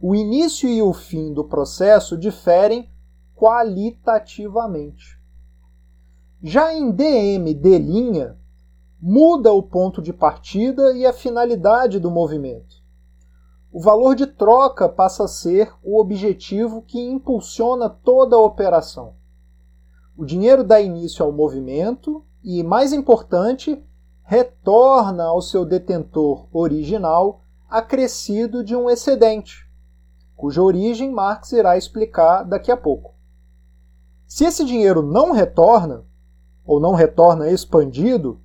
O 0.00 0.14
início 0.14 0.68
e 0.68 0.80
o 0.80 0.92
fim 0.92 1.32
do 1.32 1.44
processo 1.44 2.16
diferem 2.16 2.93
qualitativamente. 3.34 5.20
Já 6.42 6.72
em 6.74 6.90
DM 6.90 7.54
D', 7.54 8.34
muda 9.00 9.52
o 9.52 9.62
ponto 9.62 10.00
de 10.00 10.12
partida 10.12 10.92
e 10.92 11.04
a 11.04 11.12
finalidade 11.12 11.98
do 11.98 12.10
movimento. 12.10 12.82
O 13.72 13.80
valor 13.80 14.14
de 14.14 14.26
troca 14.26 14.88
passa 14.88 15.24
a 15.24 15.28
ser 15.28 15.72
o 15.82 15.98
objetivo 16.00 16.82
que 16.82 17.00
impulsiona 17.00 17.90
toda 17.90 18.36
a 18.36 18.40
operação. 18.40 19.14
O 20.16 20.24
dinheiro 20.24 20.62
dá 20.62 20.80
início 20.80 21.24
ao 21.24 21.32
movimento 21.32 22.24
e, 22.42 22.62
mais 22.62 22.92
importante, 22.92 23.82
retorna 24.22 25.24
ao 25.24 25.42
seu 25.42 25.64
detentor 25.64 26.46
original 26.52 27.42
acrescido 27.68 28.62
de 28.62 28.76
um 28.76 28.88
excedente, 28.88 29.68
cuja 30.36 30.62
origem 30.62 31.10
Marx 31.10 31.52
irá 31.52 31.76
explicar 31.76 32.44
daqui 32.44 32.70
a 32.70 32.76
pouco. 32.76 33.13
Se 34.34 34.44
esse 34.44 34.64
dinheiro 34.64 35.00
não 35.00 35.30
retorna, 35.30 36.04
ou 36.66 36.80
não 36.80 36.92
retorna 36.92 37.52
expandido, 37.52 38.40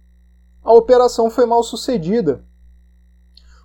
a 0.63 0.71
operação 0.71 1.31
foi 1.31 1.47
mal 1.47 1.63
sucedida. 1.63 2.45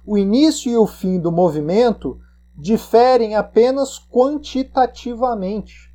O 0.07 0.17
início 0.17 0.73
e 0.73 0.77
o 0.79 0.87
fim 0.87 1.21
do 1.21 1.31
movimento 1.31 2.19
diferem 2.57 3.35
apenas 3.35 3.99
quantitativamente. 3.99 5.95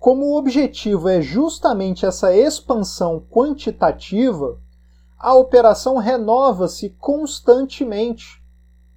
Como 0.00 0.24
o 0.24 0.36
objetivo 0.36 1.08
é 1.08 1.22
justamente 1.22 2.04
essa 2.04 2.34
expansão 2.34 3.24
quantitativa, 3.30 4.60
a 5.16 5.32
operação 5.32 5.96
renova-se 5.96 6.90
constantemente. 6.98 8.42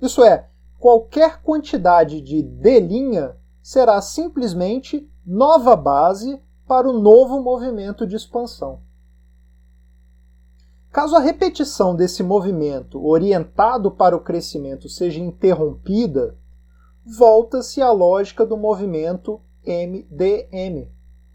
Isso 0.02 0.24
é, 0.24 0.50
qualquer 0.80 1.44
quantidade 1.44 2.22
de 2.22 2.42
D' 2.42 3.36
será 3.62 4.02
simplesmente 4.02 5.08
nova 5.26 5.76
base 5.76 6.42
para 6.68 6.90
o 6.90 7.00
novo 7.00 7.42
movimento 7.42 8.06
de 8.06 8.16
expansão. 8.16 8.82
Caso 10.92 11.16
a 11.16 11.20
repetição 11.20 11.96
desse 11.96 12.22
movimento 12.22 13.04
orientado 13.04 13.90
para 13.90 14.16
o 14.16 14.20
crescimento 14.20 14.88
seja 14.88 15.20
interrompida, 15.20 16.38
volta-se 17.06 17.82
à 17.82 17.92
lógica 17.92 18.46
do 18.46 18.56
movimento 18.56 19.42
MDM. 19.66 20.92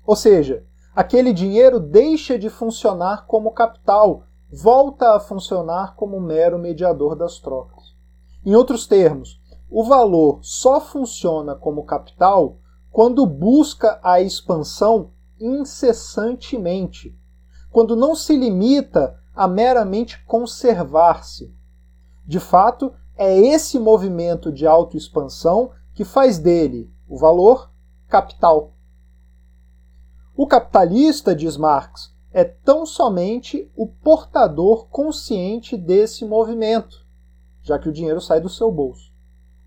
Ou 0.06 0.14
seja, 0.14 0.64
aquele 0.94 1.32
dinheiro 1.32 1.80
deixa 1.80 2.38
de 2.38 2.48
funcionar 2.48 3.26
como 3.26 3.50
capital, 3.50 4.24
volta 4.50 5.16
a 5.16 5.20
funcionar 5.20 5.96
como 5.96 6.20
mero 6.20 6.58
mediador 6.58 7.16
das 7.16 7.38
trocas. 7.40 7.96
Em 8.44 8.54
outros 8.54 8.86
termos, 8.86 9.40
o 9.70 9.82
valor 9.82 10.38
só 10.42 10.80
funciona 10.80 11.54
como 11.54 11.84
capital 11.84 12.58
quando 12.90 13.26
busca 13.26 14.00
a 14.02 14.20
expansão 14.20 15.12
incessantemente, 15.40 17.16
quando 17.70 17.94
não 17.94 18.14
se 18.14 18.36
limita 18.36 19.18
a 19.34 19.46
meramente 19.46 20.24
conservar-se. 20.24 21.54
De 22.26 22.40
fato, 22.40 22.92
é 23.16 23.38
esse 23.38 23.78
movimento 23.78 24.52
de 24.52 24.66
autoexpansão 24.66 25.70
que 25.94 26.04
faz 26.04 26.38
dele 26.38 26.92
o 27.08 27.16
valor 27.16 27.70
capital. 28.08 28.74
O 30.36 30.46
capitalista, 30.46 31.34
diz 31.34 31.56
Marx, 31.56 32.14
é 32.32 32.44
tão 32.44 32.86
somente 32.86 33.70
o 33.74 33.86
portador 33.86 34.86
consciente 34.88 35.76
desse 35.76 36.24
movimento, 36.24 37.06
já 37.62 37.78
que 37.78 37.88
o 37.88 37.92
dinheiro 37.92 38.20
sai 38.20 38.40
do 38.40 38.48
seu 38.48 38.70
bolso. 38.70 39.12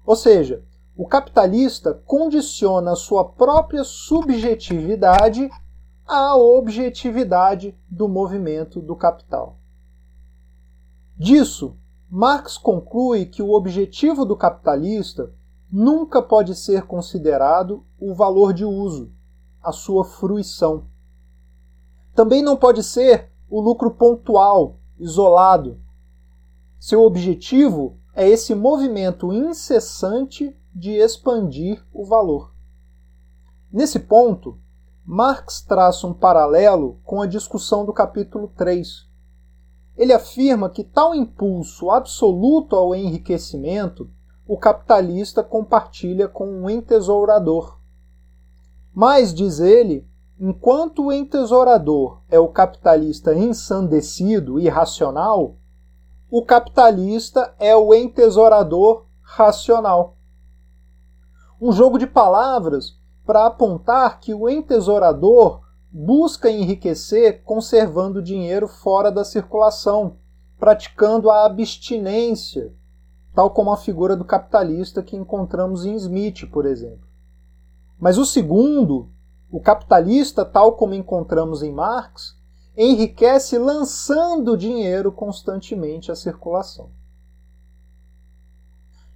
Ou 0.05 0.15
seja, 0.15 0.63
o 1.01 1.07
capitalista 1.07 1.95
condiciona 2.05 2.95
sua 2.95 3.25
própria 3.25 3.83
subjetividade 3.83 5.49
à 6.05 6.35
objetividade 6.37 7.75
do 7.89 8.07
movimento 8.07 8.79
do 8.79 8.95
capital. 8.95 9.57
Disso, 11.17 11.75
Marx 12.07 12.55
conclui 12.55 13.25
que 13.25 13.41
o 13.41 13.49
objetivo 13.49 14.23
do 14.25 14.37
capitalista 14.37 15.33
nunca 15.71 16.21
pode 16.21 16.53
ser 16.53 16.83
considerado 16.83 17.83
o 17.99 18.13
valor 18.13 18.53
de 18.53 18.63
uso, 18.63 19.11
a 19.59 19.71
sua 19.71 20.05
fruição. 20.05 20.85
Também 22.13 22.43
não 22.43 22.55
pode 22.55 22.83
ser 22.83 23.31
o 23.49 23.59
lucro 23.59 23.89
pontual, 23.89 24.77
isolado. 24.99 25.79
Seu 26.77 27.01
objetivo 27.01 27.97
é 28.13 28.29
esse 28.29 28.53
movimento 28.53 29.33
incessante 29.33 30.55
de 30.73 30.91
expandir 30.91 31.85
o 31.93 32.05
valor. 32.05 32.53
Nesse 33.71 33.99
ponto, 33.99 34.59
Marx 35.05 35.61
traça 35.61 36.05
um 36.07 36.13
paralelo 36.13 36.99
com 37.03 37.21
a 37.21 37.25
discussão 37.25 37.85
do 37.85 37.91
capítulo 37.91 38.47
3. 38.55 39.09
Ele 39.97 40.13
afirma 40.13 40.69
que 40.69 40.83
tal 40.83 41.13
impulso 41.13 41.89
absoluto 41.89 42.75
ao 42.75 42.95
enriquecimento 42.95 44.09
o 44.47 44.57
capitalista 44.57 45.43
compartilha 45.43 46.27
com 46.27 46.45
um 46.47 46.69
entesourador. 46.69 47.79
Mas, 48.93 49.33
diz 49.33 49.59
ele, 49.59 50.07
enquanto 50.39 51.05
o 51.05 51.11
entesourador 51.11 52.21
é 52.29 52.39
o 52.39 52.49
capitalista 52.49 53.33
ensandecido 53.33 54.59
e 54.59 54.65
irracional, 54.65 55.57
o 56.29 56.43
capitalista 56.43 57.53
é 57.59 57.75
o 57.75 57.93
entesourador 57.93 59.05
racional 59.21 60.17
um 61.61 61.71
jogo 61.71 61.99
de 61.99 62.07
palavras 62.07 62.99
para 63.23 63.45
apontar 63.45 64.19
que 64.19 64.33
o 64.33 64.49
entesourador 64.49 65.61
busca 65.91 66.49
enriquecer 66.49 67.43
conservando 67.43 68.23
dinheiro 68.23 68.67
fora 68.67 69.11
da 69.11 69.23
circulação, 69.23 70.17
praticando 70.57 71.29
a 71.29 71.45
abstinência, 71.45 72.73
tal 73.35 73.51
como 73.51 73.71
a 73.71 73.77
figura 73.77 74.15
do 74.15 74.25
capitalista 74.25 75.03
que 75.03 75.15
encontramos 75.15 75.85
em 75.85 75.93
Smith, 75.93 76.49
por 76.51 76.65
exemplo. 76.65 77.07
Mas 77.99 78.17
o 78.17 78.25
segundo, 78.25 79.11
o 79.51 79.59
capitalista, 79.59 80.43
tal 80.43 80.73
como 80.73 80.95
encontramos 80.95 81.61
em 81.61 81.71
Marx, 81.71 82.35
enriquece 82.75 83.59
lançando 83.59 84.57
dinheiro 84.57 85.11
constantemente 85.11 86.11
à 86.11 86.15
circulação. 86.15 86.89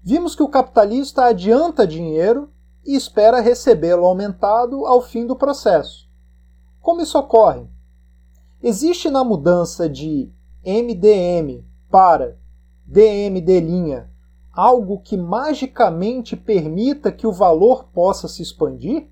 Vimos 0.07 0.35
que 0.35 0.43
o 0.43 0.47
capitalista 0.47 1.25
adianta 1.25 1.87
dinheiro 1.87 2.51
e 2.85 2.95
espera 2.95 3.41
recebê-lo 3.41 4.05
aumentado 4.05 4.85
ao 4.85 5.01
fim 5.01 5.25
do 5.25 5.35
processo. 5.35 6.07
Como 6.79 7.01
isso 7.01 7.17
ocorre? 7.17 7.67
Existe 8.61 9.09
na 9.09 9.23
mudança 9.23 9.89
de 9.89 10.31
MDM 10.63 11.65
para 11.89 12.37
DMD' 12.85 14.07
algo 14.53 14.99
que 14.99 15.17
magicamente 15.17 16.37
permita 16.37 17.11
que 17.11 17.25
o 17.25 17.33
valor 17.33 17.85
possa 17.85 18.27
se 18.27 18.43
expandir? 18.43 19.09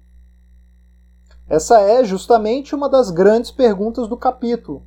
Essa 1.49 1.81
é 1.81 2.03
justamente 2.03 2.75
uma 2.75 2.87
das 2.87 3.09
grandes 3.09 3.49
perguntas 3.49 4.07
do 4.07 4.15
capítulo. 4.15 4.85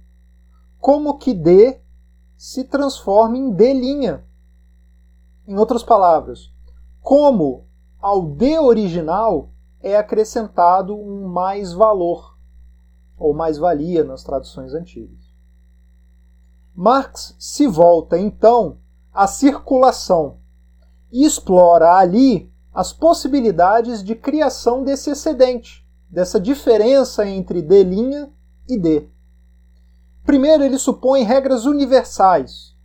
Como 0.78 1.18
que 1.18 1.34
D 1.34 1.80
se 2.36 2.62
transforma 2.62 3.36
em 3.36 3.50
D'? 3.50 4.24
Em 5.46 5.56
outras 5.56 5.82
palavras, 5.82 6.52
como 7.00 7.68
ao 8.00 8.22
D 8.22 8.58
original 8.58 9.50
é 9.80 9.96
acrescentado 9.96 10.96
um 10.96 11.28
mais 11.28 11.72
valor. 11.72 12.36
ou 13.18 13.32
mais-valia 13.32 14.04
nas 14.04 14.22
traduções 14.22 14.74
antigas. 14.74 15.32
Marx 16.74 17.34
se 17.38 17.66
volta 17.66 18.18
então 18.18 18.78
à 19.10 19.26
circulação 19.26 20.40
e 21.10 21.24
explora 21.24 21.94
ali 21.94 22.52
as 22.74 22.92
possibilidades 22.92 24.04
de 24.04 24.14
criação 24.14 24.84
desse 24.84 25.08
excedente, 25.08 25.82
dessa 26.10 26.38
diferença 26.38 27.26
entre 27.26 27.62
D' 27.62 27.86
e 28.68 28.78
D. 28.78 29.08
Primeiro, 30.22 30.62
ele 30.62 30.76
supõe 30.76 31.22
regras 31.22 31.64
universais. 31.64 32.75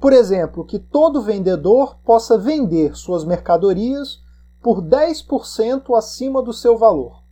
Por 0.00 0.12
exemplo, 0.12 0.64
que 0.64 0.78
todo 0.78 1.22
vendedor 1.22 1.98
possa 2.04 2.38
vender 2.38 2.96
suas 2.96 3.24
mercadorias 3.24 4.22
por 4.62 4.80
10% 4.80 5.96
acima 5.96 6.42
do 6.42 6.52
seu 6.52 6.78
valor. 6.78 7.24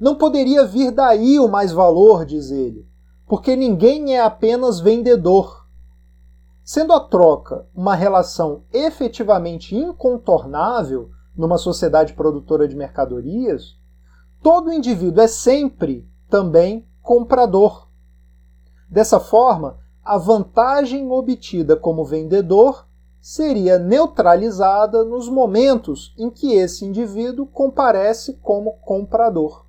Não 0.00 0.16
poderia 0.16 0.64
vir 0.64 0.90
daí 0.90 1.38
o 1.38 1.48
mais 1.48 1.72
valor, 1.72 2.24
diz 2.24 2.50
ele, 2.50 2.88
porque 3.26 3.56
ninguém 3.56 4.16
é 4.16 4.20
apenas 4.20 4.80
vendedor. 4.80 5.66
Sendo 6.64 6.92
a 6.92 7.00
troca 7.00 7.66
uma 7.74 7.94
relação 7.94 8.64
efetivamente 8.72 9.74
incontornável 9.74 11.10
numa 11.36 11.56
sociedade 11.56 12.14
produtora 12.14 12.66
de 12.66 12.76
mercadorias, 12.76 13.76
todo 14.42 14.72
indivíduo 14.72 15.22
é 15.22 15.28
sempre 15.28 16.08
também 16.28 16.86
comprador. 17.00 17.88
Dessa 18.88 19.18
forma, 19.18 19.78
a 20.08 20.16
vantagem 20.16 21.06
obtida 21.10 21.76
como 21.76 22.02
vendedor 22.02 22.86
seria 23.20 23.78
neutralizada 23.78 25.04
nos 25.04 25.28
momentos 25.28 26.14
em 26.16 26.30
que 26.30 26.54
esse 26.54 26.82
indivíduo 26.86 27.46
comparece 27.46 28.38
como 28.40 28.78
comprador. 28.78 29.66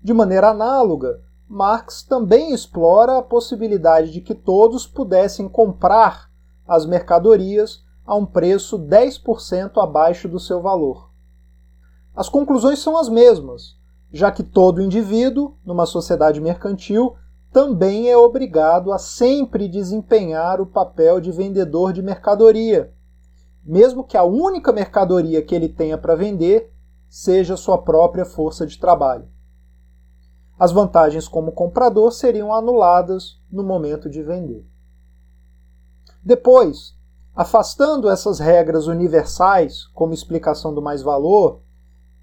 De 0.00 0.14
maneira 0.14 0.50
análoga, 0.50 1.20
Marx 1.48 2.04
também 2.04 2.54
explora 2.54 3.18
a 3.18 3.22
possibilidade 3.22 4.12
de 4.12 4.20
que 4.20 4.36
todos 4.36 4.86
pudessem 4.86 5.48
comprar 5.48 6.30
as 6.64 6.86
mercadorias 6.86 7.82
a 8.06 8.14
um 8.14 8.24
preço 8.24 8.78
10% 8.78 9.82
abaixo 9.82 10.28
do 10.28 10.38
seu 10.38 10.62
valor. 10.62 11.10
As 12.14 12.28
conclusões 12.28 12.78
são 12.78 12.96
as 12.96 13.08
mesmas, 13.08 13.76
já 14.12 14.30
que 14.30 14.44
todo 14.44 14.80
indivíduo, 14.80 15.56
numa 15.66 15.86
sociedade 15.86 16.40
mercantil, 16.40 17.16
também 17.52 18.08
é 18.08 18.16
obrigado 18.16 18.92
a 18.92 18.98
sempre 18.98 19.68
desempenhar 19.68 20.60
o 20.60 20.66
papel 20.66 21.20
de 21.20 21.30
vendedor 21.30 21.92
de 21.92 22.02
mercadoria, 22.02 22.92
mesmo 23.64 24.04
que 24.04 24.16
a 24.16 24.24
única 24.24 24.72
mercadoria 24.72 25.42
que 25.42 25.54
ele 25.54 25.68
tenha 25.68 25.98
para 25.98 26.16
vender 26.16 26.72
seja 27.08 27.56
sua 27.56 27.78
própria 27.78 28.24
força 28.24 28.66
de 28.66 28.78
trabalho 28.78 29.32
as 30.62 30.70
vantagens 30.70 31.26
como 31.26 31.50
comprador 31.50 32.12
seriam 32.12 32.54
anuladas 32.54 33.40
no 33.50 33.64
momento 33.64 34.08
de 34.08 34.22
vender. 34.22 34.64
Depois, 36.22 36.96
afastando 37.34 38.08
essas 38.08 38.38
regras 38.38 38.86
universais 38.86 39.88
como 39.88 40.14
explicação 40.14 40.72
do 40.72 40.80
mais-valor, 40.80 41.62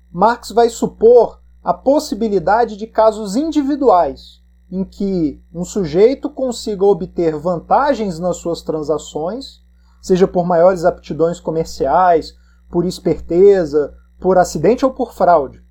Marx 0.09 0.51
vai 0.51 0.69
supor 0.69 1.41
a 1.61 1.73
possibilidade 1.73 2.77
de 2.77 2.87
casos 2.87 3.35
individuais 3.35 4.38
em 4.71 4.83
que 4.83 5.43
um 5.53 5.63
sujeito 5.63 6.29
consiga 6.29 6.85
obter 6.85 7.35
vantagens 7.35 8.19
nas 8.19 8.37
suas 8.37 8.61
transações, 8.61 9.61
seja 10.01 10.27
por 10.27 10.45
maiores 10.45 10.85
aptidões 10.85 11.39
comerciais, 11.39 12.35
por 12.69 12.85
esperteza, 12.85 13.93
por 14.19 14.37
acidente 14.37 14.85
ou 14.85 14.91
por 14.91 15.13
fraude, 15.13 15.63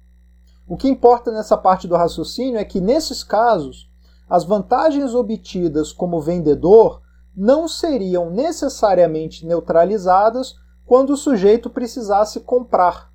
o 0.69 0.77
que 0.77 0.87
importa 0.87 1.33
nessa 1.33 1.57
parte 1.57 1.89
do 1.89 1.97
raciocínio 1.97 2.59
é 2.59 2.65
que, 2.65 2.79
nesses 2.79 3.25
casos, 3.25 3.91
as 4.29 4.45
vantagens 4.45 5.15
obtidas 5.15 5.93
como 5.93 6.21
vendedor 6.21 7.01
não 7.35 7.67
seriam 7.67 8.31
necessariamente 8.31 9.47
neutralizadas 9.47 10.57
quando 10.85 11.11
o 11.11 11.17
sujeito 11.17 11.71
precisasse 11.71 12.41
comprar. 12.41 13.11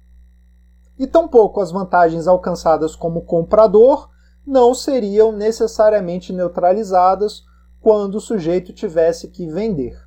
E 0.98 1.06
tampouco 1.06 1.62
as 1.62 1.72
vantagens 1.72 2.28
alcançadas 2.28 2.96
como 2.96 3.22
comprador 3.22 4.10
não 4.45 4.73
seriam 4.73 5.32
necessariamente 5.32 6.34
neutralizadas 6.34 7.43
quando 7.79 8.15
o 8.15 8.21
sujeito 8.21 8.73
tivesse 8.73 9.27
que 9.29 9.47
vender. 9.47 9.97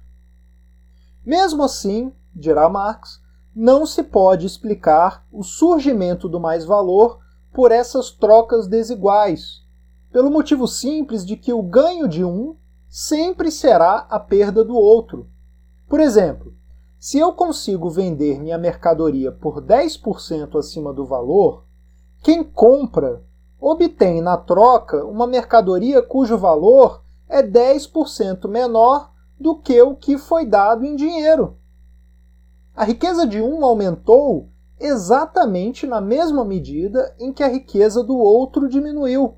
Mesmo 1.24 1.62
assim, 1.62 2.12
dirá 2.34 2.68
Marx, 2.68 3.20
não 3.54 3.86
se 3.86 4.02
pode 4.02 4.46
explicar 4.46 5.26
o 5.32 5.42
surgimento 5.42 6.28
do 6.28 6.38
mais-valor 6.38 7.18
por 7.52 7.72
essas 7.72 8.10
trocas 8.10 8.66
desiguais, 8.66 9.62
pelo 10.12 10.30
motivo 10.30 10.68
simples 10.68 11.24
de 11.24 11.36
que 11.36 11.52
o 11.52 11.62
ganho 11.62 12.06
de 12.06 12.24
um 12.24 12.56
sempre 12.88 13.50
será 13.50 14.06
a 14.10 14.20
perda 14.20 14.64
do 14.64 14.74
outro. 14.74 15.28
Por 15.88 16.00
exemplo, 16.00 16.54
se 16.98 17.18
eu 17.18 17.32
consigo 17.32 17.88
vender 17.88 18.40
minha 18.40 18.58
mercadoria 18.58 19.30
por 19.30 19.62
10% 19.62 20.58
acima 20.58 20.92
do 20.92 21.04
valor, 21.04 21.64
quem 22.22 22.42
compra 22.42 23.22
obtém 23.60 24.20
na 24.20 24.36
troca 24.36 25.04
uma 25.04 25.26
mercadoria 25.26 26.02
cujo 26.02 26.36
valor 26.36 27.02
é 27.28 27.42
10% 27.42 28.48
menor 28.48 29.12
do 29.38 29.56
que 29.56 29.80
o 29.82 29.94
que 29.94 30.16
foi 30.18 30.46
dado 30.46 30.84
em 30.84 30.94
dinheiro. 30.96 31.58
A 32.74 32.84
riqueza 32.84 33.26
de 33.26 33.40
um 33.40 33.64
aumentou 33.64 34.50
exatamente 34.78 35.86
na 35.86 36.00
mesma 36.00 36.44
medida 36.44 37.14
em 37.18 37.32
que 37.32 37.42
a 37.42 37.48
riqueza 37.48 38.02
do 38.02 38.16
outro 38.16 38.68
diminuiu. 38.68 39.36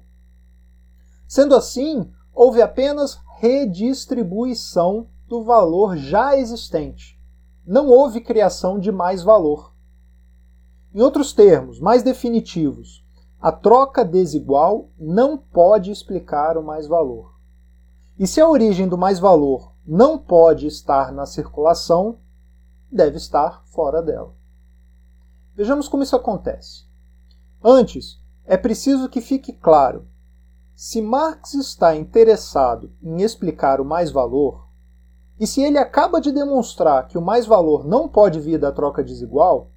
Sendo 1.27 1.55
assim, 1.55 2.11
houve 2.35 2.61
apenas 2.61 3.19
redistribuição 3.39 5.09
do 5.29 5.45
valor 5.45 5.97
já 5.97 6.37
existente. 6.37 7.19
Não 7.65 7.89
houve 7.89 8.21
criação 8.21 8.79
de 8.79 8.91
mais 8.91 9.23
valor. 9.23 9.75
Em 10.93 11.01
outros 11.01 11.33
termos, 11.33 11.79
mais 11.79 12.03
definitivos, 12.03 13.05
a 13.41 13.53
troca 13.53 14.05
desigual 14.05 14.91
não 14.99 15.39
pode 15.39 15.93
explicar 15.93 16.59
o 16.59 16.63
mais 16.63 16.89
valor. 16.89 17.39
E 18.19 18.27
se 18.27 18.41
a 18.41 18.49
origem 18.49 18.89
do 18.89 18.99
mais 18.99 19.21
valor 19.21 19.73
não 19.87 20.19
pode 20.19 20.67
estar 20.67 21.13
na 21.13 21.25
circulação, 21.25 22.19
deve 22.91 23.17
estar 23.17 23.65
fora 23.67 24.03
dela. 24.03 24.35
Vejamos 25.55 25.89
como 25.89 26.03
isso 26.03 26.17
acontece. 26.17 26.85
Antes, 27.63 28.21
é 28.45 28.57
preciso 28.57 29.09
que 29.09 29.21
fique 29.21 29.53
claro: 29.53 30.09
se 30.75 31.01
Marx 31.01 31.55
está 31.55 31.95
interessado 31.95 32.93
em 33.01 33.23
explicar 33.23 33.81
o 33.81 33.85
mais-valor, 33.85 34.67
e 35.39 35.47
se 35.47 35.63
ele 35.63 35.79
acaba 35.79 36.21
de 36.21 36.33
demonstrar 36.33 37.07
que 37.07 37.17
o 37.17 37.23
mais-valor 37.23 37.87
não 37.87 38.09
pode 38.09 38.41
vir 38.41 38.59
da 38.59 38.73
troca 38.73 39.05
desigual, 39.05 39.71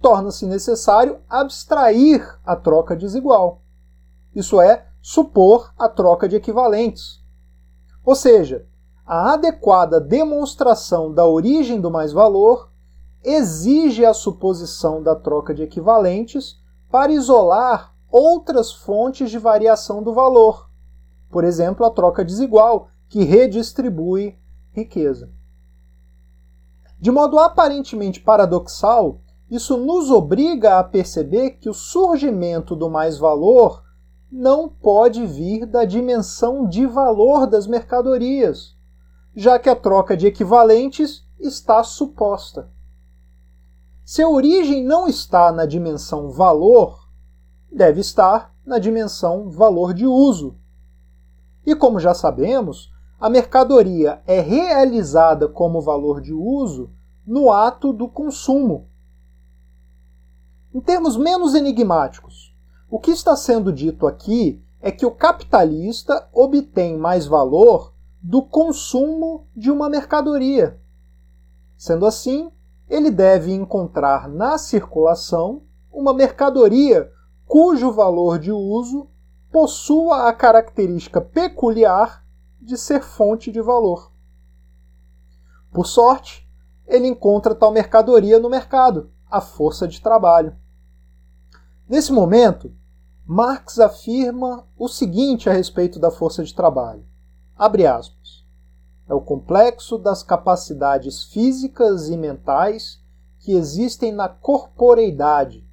torna-se 0.00 0.46
necessário 0.46 1.20
abstrair 1.28 2.38
a 2.44 2.56
troca 2.56 2.96
desigual. 2.96 3.62
Isso 4.34 4.60
é, 4.60 4.86
supor 5.02 5.72
a 5.78 5.88
troca 5.88 6.28
de 6.28 6.36
equivalentes. 6.36 7.20
Ou 8.04 8.14
seja, 8.14 8.66
a 9.06 9.32
adequada 9.32 10.00
demonstração 10.00 11.12
da 11.12 11.26
origem 11.26 11.80
do 11.80 11.90
mais-valor 11.90 12.70
exige 13.22 14.04
a 14.04 14.14
suposição 14.14 15.02
da 15.02 15.14
troca 15.14 15.52
de 15.52 15.62
equivalentes 15.62 16.58
para 16.90 17.12
isolar 17.12 17.94
outras 18.10 18.72
fontes 18.72 19.30
de 19.30 19.38
variação 19.38 20.02
do 20.02 20.12
valor, 20.12 20.70
por 21.30 21.44
exemplo, 21.44 21.86
a 21.86 21.90
troca 21.90 22.24
desigual, 22.24 22.88
que 23.08 23.22
redistribui 23.22 24.38
riqueza. 24.72 25.30
De 26.98 27.10
modo 27.10 27.38
aparentemente 27.38 28.20
paradoxal, 28.20 29.20
isso 29.50 29.76
nos 29.76 30.10
obriga 30.10 30.78
a 30.78 30.84
perceber 30.84 31.52
que 31.52 31.68
o 31.68 31.74
surgimento 31.74 32.76
do 32.76 32.88
mais-valor 32.88 33.82
não 34.30 34.68
pode 34.68 35.26
vir 35.26 35.66
da 35.66 35.84
dimensão 35.84 36.68
de 36.68 36.86
valor 36.86 37.48
das 37.48 37.66
mercadorias, 37.66 38.76
já 39.34 39.58
que 39.58 39.68
a 39.68 39.74
troca 39.74 40.16
de 40.16 40.26
equivalentes 40.26 41.26
está 41.38 41.82
suposta. 41.82 42.70
Se 44.04 44.22
a 44.22 44.28
origem 44.28 44.84
não 44.84 45.08
está 45.08 45.50
na 45.50 45.66
dimensão 45.66 46.30
valor, 46.30 47.08
deve 47.72 48.00
estar 48.00 48.54
na 48.64 48.78
dimensão 48.78 49.50
valor 49.50 49.92
de 49.92 50.06
uso. 50.06 50.56
E 51.66 51.74
como 51.74 51.98
já 51.98 52.14
sabemos, 52.14 52.90
a 53.20 53.28
mercadoria 53.28 54.22
é 54.26 54.40
realizada 54.40 55.48
como 55.48 55.80
valor 55.80 56.20
de 56.20 56.32
uso 56.32 56.90
no 57.26 57.52
ato 57.52 57.92
do 57.92 58.08
consumo. 58.08 58.89
Em 60.72 60.80
termos 60.80 61.16
menos 61.16 61.54
enigmáticos, 61.54 62.54
o 62.88 62.98
que 62.98 63.10
está 63.10 63.34
sendo 63.36 63.72
dito 63.72 64.06
aqui 64.06 64.62
é 64.80 64.90
que 64.90 65.04
o 65.04 65.10
capitalista 65.10 66.28
obtém 66.32 66.96
mais 66.96 67.26
valor 67.26 67.92
do 68.22 68.42
consumo 68.42 69.48
de 69.56 69.70
uma 69.70 69.88
mercadoria. 69.88 70.80
Sendo 71.76 72.06
assim, 72.06 72.52
ele 72.88 73.10
deve 73.10 73.52
encontrar 73.52 74.28
na 74.28 74.58
circulação 74.58 75.62
uma 75.92 76.14
mercadoria 76.14 77.10
cujo 77.46 77.90
valor 77.90 78.38
de 78.38 78.52
uso 78.52 79.08
possua 79.50 80.28
a 80.28 80.32
característica 80.32 81.20
peculiar 81.20 82.24
de 82.60 82.76
ser 82.76 83.02
fonte 83.02 83.50
de 83.50 83.60
valor. 83.60 84.12
Por 85.72 85.86
sorte, 85.86 86.48
ele 86.86 87.08
encontra 87.08 87.54
tal 87.54 87.72
mercadoria 87.72 88.38
no 88.38 88.48
mercado, 88.48 89.10
a 89.30 89.40
força 89.40 89.86
de 89.86 90.00
trabalho. 90.00 90.56
Nesse 91.90 92.12
momento, 92.12 92.72
Marx 93.26 93.80
afirma 93.80 94.64
o 94.78 94.86
seguinte 94.86 95.50
a 95.50 95.52
respeito 95.52 95.98
da 95.98 96.08
força 96.08 96.44
de 96.44 96.54
trabalho. 96.54 97.04
Abre 97.56 97.84
aspas. 97.84 98.46
É 99.08 99.12
o 99.12 99.20
complexo 99.20 99.98
das 99.98 100.22
capacidades 100.22 101.24
físicas 101.24 102.08
e 102.08 102.16
mentais 102.16 103.02
que 103.40 103.50
existem 103.50 104.12
na 104.12 104.28
corporeidade, 104.28 105.66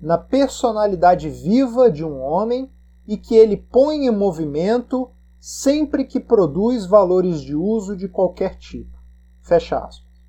na 0.00 0.16
personalidade 0.16 1.28
viva 1.28 1.90
de 1.90 2.04
um 2.04 2.20
homem 2.20 2.70
e 3.04 3.16
que 3.16 3.34
ele 3.34 3.56
põe 3.56 4.06
em 4.06 4.12
movimento 4.12 5.10
sempre 5.40 6.04
que 6.04 6.20
produz 6.20 6.86
valores 6.86 7.40
de 7.40 7.56
uso 7.56 7.96
de 7.96 8.06
qualquer 8.06 8.58
tipo. 8.58 8.96
Fecha 9.42 9.76
aspas. 9.76 10.22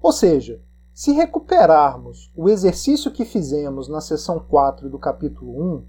Ou 0.00 0.10
seja, 0.10 0.60
se 0.94 1.12
recuperarmos 1.12 2.30
o 2.36 2.48
exercício 2.48 3.10
que 3.10 3.24
fizemos 3.24 3.88
na 3.88 4.00
seção 4.00 4.38
4 4.38 4.90
do 4.90 4.98
capítulo 4.98 5.76
1, 5.76 5.86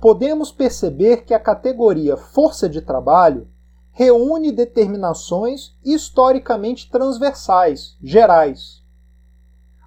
podemos 0.00 0.50
perceber 0.50 1.24
que 1.24 1.32
a 1.32 1.40
categoria 1.40 2.16
força 2.16 2.68
de 2.68 2.80
trabalho 2.80 3.48
reúne 3.92 4.52
determinações 4.52 5.76
historicamente 5.84 6.90
transversais, 6.90 7.96
gerais. 8.02 8.84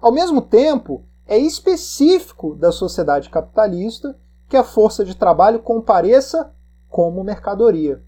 Ao 0.00 0.10
mesmo 0.10 0.40
tempo, 0.42 1.04
é 1.26 1.38
específico 1.38 2.56
da 2.56 2.72
sociedade 2.72 3.30
capitalista 3.30 4.18
que 4.48 4.56
a 4.56 4.64
força 4.64 5.04
de 5.04 5.14
trabalho 5.14 5.60
compareça 5.60 6.52
como 6.88 7.22
mercadoria. 7.22 8.02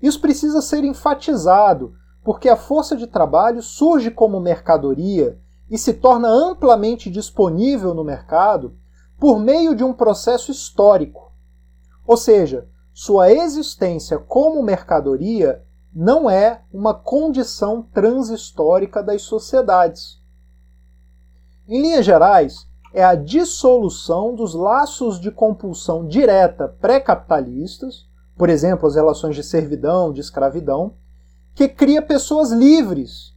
Isso 0.00 0.20
precisa 0.20 0.62
ser 0.62 0.82
enfatizado, 0.82 1.94
porque 2.24 2.48
a 2.48 2.56
força 2.56 2.96
de 2.96 3.06
trabalho 3.06 3.62
surge 3.62 4.10
como 4.10 4.40
mercadoria 4.40 5.38
e 5.70 5.76
se 5.76 5.94
torna 5.94 6.28
amplamente 6.28 7.10
disponível 7.10 7.94
no 7.94 8.04
mercado 8.04 8.76
por 9.18 9.38
meio 9.38 9.74
de 9.74 9.82
um 9.82 9.92
processo 9.92 10.50
histórico. 10.50 11.32
Ou 12.06 12.16
seja, 12.16 12.68
sua 12.92 13.32
existência 13.32 14.18
como 14.18 14.62
mercadoria 14.62 15.64
não 15.94 16.28
é 16.28 16.62
uma 16.72 16.94
condição 16.94 17.82
transhistórica 17.82 19.02
das 19.02 19.22
sociedades. 19.22 20.20
Em 21.68 21.80
linhas 21.80 22.04
gerais, 22.04 22.66
é 22.92 23.02
a 23.02 23.14
dissolução 23.14 24.34
dos 24.34 24.54
laços 24.54 25.18
de 25.18 25.30
compulsão 25.30 26.06
direta 26.06 26.68
pré-capitalistas, 26.68 28.06
por 28.36 28.50
exemplo, 28.50 28.86
as 28.86 28.94
relações 28.94 29.34
de 29.34 29.42
servidão, 29.42 30.12
de 30.12 30.20
escravidão, 30.20 30.94
que 31.54 31.68
cria 31.68 32.00
pessoas 32.00 32.50
livres, 32.50 33.34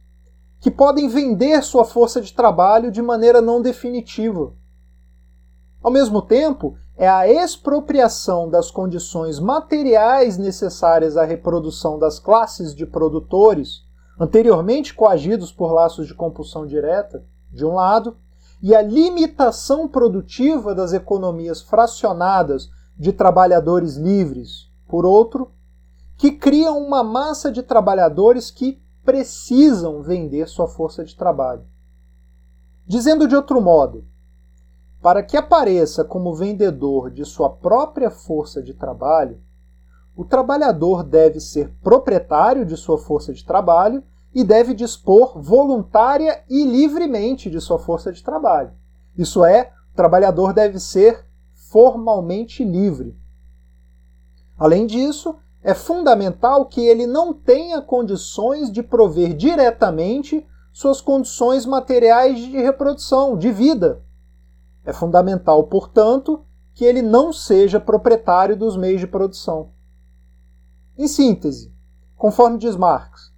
que 0.60 0.70
podem 0.70 1.08
vender 1.08 1.62
sua 1.62 1.84
força 1.84 2.20
de 2.20 2.32
trabalho 2.32 2.90
de 2.90 3.02
maneira 3.02 3.40
não 3.40 3.60
definitiva. 3.60 4.54
Ao 5.82 5.90
mesmo 5.90 6.22
tempo, 6.22 6.76
é 6.96 7.06
a 7.08 7.28
expropriação 7.28 8.48
das 8.48 8.70
condições 8.70 9.38
materiais 9.38 10.38
necessárias 10.38 11.16
à 11.16 11.24
reprodução 11.24 11.98
das 11.98 12.18
classes 12.18 12.74
de 12.74 12.86
produtores, 12.86 13.82
anteriormente 14.18 14.94
coagidos 14.94 15.52
por 15.52 15.72
laços 15.72 16.06
de 16.06 16.14
compulsão 16.14 16.66
direta, 16.66 17.22
de 17.52 17.64
um 17.64 17.74
lado, 17.74 18.16
e 18.62 18.74
a 18.74 18.80
limitação 18.80 19.86
produtiva 19.86 20.74
das 20.74 20.94
economias 20.94 21.60
fracionadas 21.60 22.70
de 22.98 23.12
trabalhadores 23.12 23.96
livres, 23.96 24.70
por 24.88 25.04
outro, 25.04 25.52
que 26.16 26.32
criam 26.32 26.78
uma 26.78 27.02
massa 27.02 27.52
de 27.52 27.62
trabalhadores 27.62 28.50
que 28.50 28.80
precisam 29.04 30.02
vender 30.02 30.48
sua 30.48 30.66
força 30.66 31.04
de 31.04 31.14
trabalho. 31.14 31.64
Dizendo 32.86 33.28
de 33.28 33.36
outro 33.36 33.60
modo, 33.60 34.04
para 35.00 35.22
que 35.22 35.36
apareça 35.36 36.04
como 36.04 36.34
vendedor 36.34 37.10
de 37.10 37.24
sua 37.24 37.50
própria 37.50 38.10
força 38.10 38.62
de 38.62 38.74
trabalho, 38.74 39.40
o 40.16 40.24
trabalhador 40.24 41.04
deve 41.04 41.38
ser 41.38 41.72
proprietário 41.82 42.64
de 42.64 42.76
sua 42.76 42.98
força 42.98 43.32
de 43.32 43.44
trabalho 43.44 44.02
e 44.34 44.42
deve 44.42 44.74
dispor 44.74 45.40
voluntária 45.40 46.42
e 46.48 46.64
livremente 46.64 47.50
de 47.50 47.60
sua 47.60 47.78
força 47.78 48.12
de 48.12 48.22
trabalho. 48.22 48.72
Isso 49.16 49.44
é, 49.44 49.72
o 49.92 49.96
trabalhador 49.96 50.52
deve 50.52 50.78
ser 50.78 51.24
formalmente 51.70 52.64
livre. 52.64 53.16
Além 54.58 54.86
disso, 54.86 55.36
é 55.66 55.74
fundamental 55.74 56.66
que 56.66 56.80
ele 56.80 57.08
não 57.08 57.34
tenha 57.34 57.82
condições 57.82 58.70
de 58.70 58.84
prover 58.84 59.34
diretamente 59.34 60.46
suas 60.72 61.00
condições 61.00 61.66
materiais 61.66 62.38
de 62.38 62.56
reprodução, 62.56 63.36
de 63.36 63.50
vida. 63.50 64.00
É 64.84 64.92
fundamental, 64.92 65.64
portanto, 65.64 66.44
que 66.72 66.84
ele 66.84 67.02
não 67.02 67.32
seja 67.32 67.80
proprietário 67.80 68.56
dos 68.56 68.76
meios 68.76 69.00
de 69.00 69.08
produção. 69.08 69.70
Em 70.96 71.08
síntese, 71.08 71.74
conforme 72.14 72.58
diz 72.58 72.76
Marx, 72.76 73.32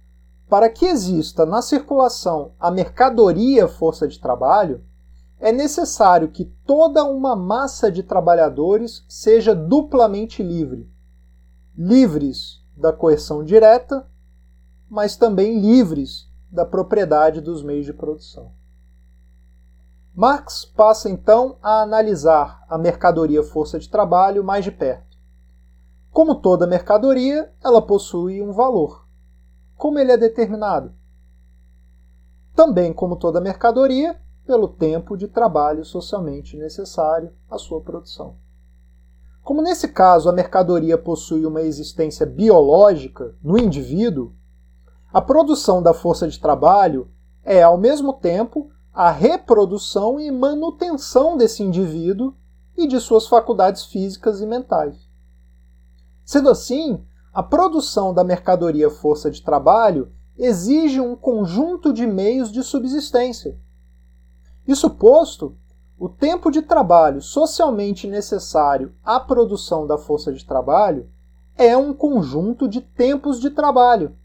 para 0.47 0.69
que 0.69 0.85
exista 0.85 1.47
na 1.47 1.63
circulação 1.63 2.51
a 2.59 2.69
mercadoria 2.69 3.67
força 3.67 4.07
de 4.07 4.19
trabalho, 4.19 4.83
é 5.39 5.51
necessário 5.51 6.27
que 6.27 6.45
toda 6.45 7.03
uma 7.03 7.35
massa 7.35 7.91
de 7.91 8.03
trabalhadores 8.03 9.03
seja 9.09 9.55
duplamente 9.55 10.43
livre. 10.43 10.87
Livres 11.81 12.61
da 12.75 12.91
coerção 12.91 13.41
direta, 13.41 14.05
mas 14.89 15.15
também 15.15 15.61
livres 15.61 16.29
da 16.51 16.65
propriedade 16.65 17.39
dos 17.39 17.63
meios 17.63 17.85
de 17.85 17.93
produção. 17.93 18.51
Marx 20.13 20.65
passa 20.65 21.09
então 21.09 21.57
a 21.61 21.81
analisar 21.81 22.65
a 22.67 22.77
mercadoria 22.77 23.41
força 23.41 23.79
de 23.79 23.87
trabalho 23.87 24.43
mais 24.43 24.65
de 24.65 24.71
perto. 24.71 25.17
Como 26.11 26.35
toda 26.35 26.67
mercadoria, 26.67 27.49
ela 27.63 27.81
possui 27.81 28.41
um 28.41 28.51
valor. 28.51 29.07
Como 29.77 29.97
ele 29.99 30.11
é 30.11 30.17
determinado? 30.17 30.93
Também, 32.53 32.91
como 32.91 33.15
toda 33.15 33.39
mercadoria, 33.39 34.19
pelo 34.45 34.67
tempo 34.67 35.15
de 35.15 35.29
trabalho 35.29 35.85
socialmente 35.85 36.57
necessário 36.57 37.31
à 37.49 37.57
sua 37.57 37.79
produção. 37.79 38.35
Como 39.43 39.61
nesse 39.61 39.87
caso 39.87 40.29
a 40.29 40.33
mercadoria 40.33 40.97
possui 40.97 41.45
uma 41.45 41.61
existência 41.61 42.25
biológica 42.25 43.35
no 43.41 43.57
indivíduo, 43.57 44.33
a 45.11 45.21
produção 45.21 45.81
da 45.81 45.93
força 45.93 46.27
de 46.27 46.39
trabalho 46.39 47.09
é, 47.43 47.63
ao 47.63 47.77
mesmo 47.77 48.13
tempo, 48.13 48.69
a 48.93 49.09
reprodução 49.09 50.19
e 50.19 50.29
manutenção 50.29 51.35
desse 51.35 51.63
indivíduo 51.63 52.35
e 52.77 52.87
de 52.87 52.99
suas 52.99 53.27
faculdades 53.27 53.85
físicas 53.85 54.41
e 54.41 54.45
mentais. 54.45 55.09
Sendo 56.23 56.49
assim, 56.49 57.03
a 57.33 57.41
produção 57.41 58.13
da 58.13 58.23
mercadoria 58.23 58.89
força 58.89 59.31
de 59.31 59.41
trabalho 59.41 60.11
exige 60.37 61.01
um 61.01 61.15
conjunto 61.15 61.91
de 61.91 62.05
meios 62.05 62.51
de 62.51 62.63
subsistência. 62.63 63.59
Isso 64.67 64.89
posto, 64.91 65.57
o 65.99 66.07
tempo 66.07 66.49
de 66.49 66.61
trabalho 66.61 67.21
socialmente 67.21 68.07
necessário 68.07 68.95
à 69.03 69.19
produção 69.19 69.85
da 69.85 69.97
força 69.97 70.31
de 70.31 70.45
trabalho 70.45 71.09
é 71.57 71.75
um 71.75 71.93
conjunto 71.93 72.69
de 72.69 72.79
tempos 72.79 73.37
de 73.37 73.49
trabalho. 73.49 74.15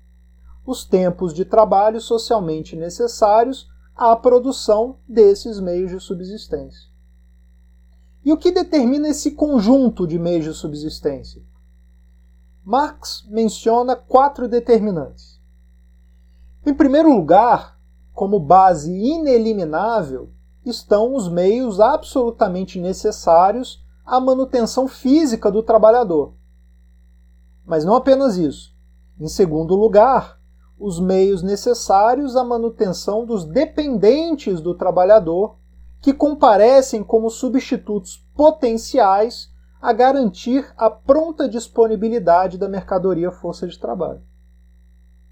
Os 0.65 0.85
tempos 0.85 1.35
de 1.35 1.45
trabalho 1.45 2.01
socialmente 2.01 2.77
necessários 2.77 3.69
à 3.97 4.15
produção 4.15 4.99
desses 5.09 5.59
meios 5.59 5.91
de 5.91 5.99
subsistência. 5.99 6.89
E 8.25 8.33
o 8.33 8.39
que 8.39 8.53
determina 8.53 9.09
esse 9.09 9.33
conjunto 9.33 10.07
de 10.07 10.17
meios 10.17 10.45
de 10.45 10.55
subsistência? 10.55 11.43
Marx 12.65 13.27
menciona 13.29 13.97
quatro 13.97 14.47
determinantes. 14.47 15.41
Em 16.65 16.73
primeiro 16.73 17.13
lugar, 17.13 17.79
como 18.13 18.39
base 18.39 18.93
ineliminável, 18.93 20.31
estão 20.65 21.15
os 21.15 21.29
meios 21.29 21.81
absolutamente 21.81 22.81
necessários 22.81 23.85
à 24.05 24.21
manutenção 24.21 24.89
física 24.89 25.51
do 25.51 25.63
trabalhador. 25.63 26.35
Mas 27.65 27.85
não 27.85 27.95
apenas 27.95 28.37
isso. 28.37 28.75
Em 29.19 29.29
segundo 29.29 29.75
lugar, 29.75 30.39
os 30.79 31.01
meios 31.01 31.43
necessários 31.43 32.37
à 32.37 32.45
manutenção 32.45 33.25
dos 33.25 33.45
dependentes 33.45 34.61
do 34.61 34.75
trabalhador, 34.75 35.57
que 36.01 36.13
comparecem 36.13 37.03
como 37.03 37.31
substitutos 37.31 38.19
potenciais 38.35 39.51
a 39.81 39.93
garantir 39.93 40.71
a 40.77 40.91
pronta 40.91 41.49
disponibilidade 41.49 42.59
da 42.59 42.69
mercadoria 42.69 43.31
força 43.31 43.67
de 43.67 43.79
trabalho. 43.79 44.23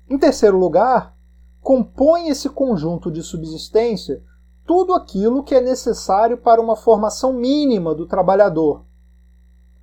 Em 0.08 0.18
terceiro 0.18 0.58
lugar, 0.58 1.16
compõe 1.60 2.28
esse 2.28 2.48
conjunto 2.48 3.10
de 3.10 3.22
subsistência 3.22 4.22
tudo 4.66 4.94
aquilo 4.94 5.42
que 5.42 5.54
é 5.54 5.60
necessário 5.60 6.38
para 6.38 6.60
uma 6.60 6.76
formação 6.76 7.32
mínima 7.32 7.94
do 7.94 8.06
trabalhador. 8.06 8.84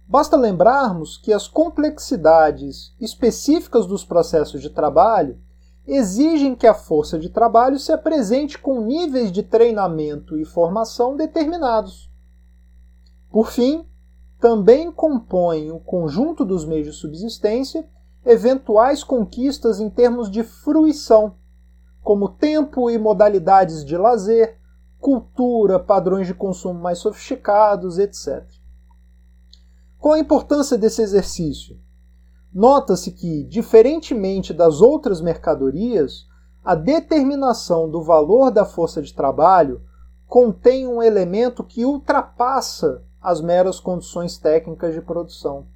Basta 0.07 0.35
lembrarmos 0.35 1.17
que 1.17 1.31
as 1.31 1.47
complexidades 1.47 2.95
específicas 2.99 3.85
dos 3.85 4.03
processos 4.03 4.61
de 4.61 4.69
trabalho 4.69 5.39
exigem 5.85 6.55
que 6.55 6.67
a 6.67 6.73
força 6.73 7.17
de 7.17 7.29
trabalho 7.29 7.79
se 7.79 7.91
apresente 7.91 8.57
com 8.57 8.81
níveis 8.81 9.31
de 9.31 9.43
treinamento 9.43 10.37
e 10.37 10.45
formação 10.45 11.15
determinados. 11.15 12.11
Por 13.29 13.51
fim, 13.51 13.85
também 14.39 14.91
compõem 14.91 15.71
o 15.71 15.79
conjunto 15.79 16.45
dos 16.45 16.65
meios 16.65 16.87
de 16.87 16.93
subsistência 16.93 17.87
eventuais 18.25 19.03
conquistas 19.03 19.79
em 19.79 19.89
termos 19.89 20.29
de 20.29 20.43
fruição, 20.43 21.35
como 22.01 22.29
tempo 22.29 22.89
e 22.89 22.97
modalidades 22.97 23.83
de 23.83 23.97
lazer, 23.97 24.58
cultura, 24.99 25.79
padrões 25.79 26.27
de 26.27 26.33
consumo 26.33 26.79
mais 26.79 26.99
sofisticados, 26.99 27.97
etc. 27.97 28.45
Qual 29.97 30.13
a 30.13 30.19
importância 30.19 30.77
desse 30.77 31.01
exercício? 31.01 31.79
Nota-se 32.53 33.11
que, 33.11 33.43
diferentemente 33.43 34.53
das 34.53 34.81
outras 34.81 35.21
mercadorias, 35.21 36.27
a 36.63 36.75
determinação 36.75 37.89
do 37.89 38.01
valor 38.01 38.51
da 38.51 38.65
força 38.65 39.01
de 39.01 39.13
trabalho 39.13 39.81
contém 40.27 40.87
um 40.87 41.01
elemento 41.01 41.63
que 41.63 41.85
ultrapassa 41.85 43.03
as 43.21 43.41
meras 43.41 43.79
condições 43.79 44.37
técnicas 44.37 44.93
de 44.93 45.01
produção, 45.01 45.67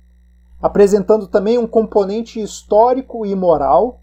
apresentando 0.61 1.27
também 1.27 1.57
um 1.57 1.67
componente 1.67 2.41
histórico 2.41 3.25
e 3.25 3.35
moral 3.35 4.01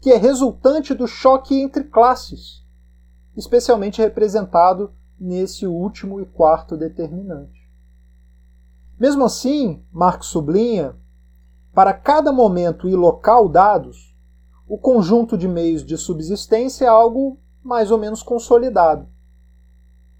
que 0.00 0.10
é 0.10 0.16
resultante 0.16 0.94
do 0.94 1.06
choque 1.06 1.60
entre 1.60 1.84
classes, 1.84 2.64
especialmente 3.36 4.00
representado 4.00 4.92
nesse 5.18 5.66
último 5.66 6.20
e 6.20 6.26
quarto 6.26 6.76
determinante. 6.76 7.66
Mesmo 8.98 9.24
assim, 9.24 9.84
Marx 9.92 10.26
sublinha, 10.26 10.96
para 11.74 11.92
cada 11.92 12.32
momento 12.32 12.88
e 12.88 12.96
local 12.96 13.48
dados, 13.48 14.16
o 14.66 14.78
conjunto 14.78 15.36
de 15.36 15.46
meios 15.46 15.84
de 15.84 15.96
subsistência 15.96 16.86
é 16.86 16.88
algo 16.88 17.38
mais 17.62 17.90
ou 17.90 17.98
menos 17.98 18.22
consolidado. 18.22 19.08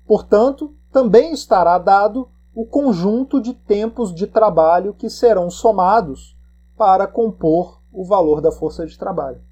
Portanto, 0.06 0.76
também 0.92 1.32
estará 1.32 1.78
dado 1.78 2.28
o 2.54 2.66
conjunto 2.66 3.40
de 3.40 3.54
tempos 3.54 4.14
de 4.14 4.26
trabalho 4.26 4.94
que 4.94 5.10
serão 5.10 5.50
somados 5.50 6.36
para 6.76 7.06
compor 7.06 7.82
o 7.92 8.04
valor 8.04 8.40
da 8.40 8.52
força 8.52 8.86
de 8.86 8.98
trabalho. 8.98 9.42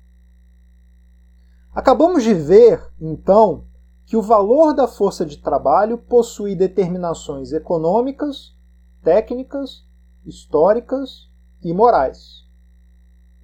Acabamos 1.74 2.22
de 2.22 2.32
ver, 2.32 2.80
então, 3.00 3.64
que 4.06 4.16
o 4.16 4.22
valor 4.22 4.72
da 4.72 4.86
força 4.86 5.26
de 5.26 5.38
trabalho 5.38 5.98
possui 5.98 6.54
determinações 6.54 7.52
econômicas, 7.52 8.56
técnicas, 9.02 9.84
históricas 10.24 11.28
e 11.60 11.72
morais. 11.72 12.44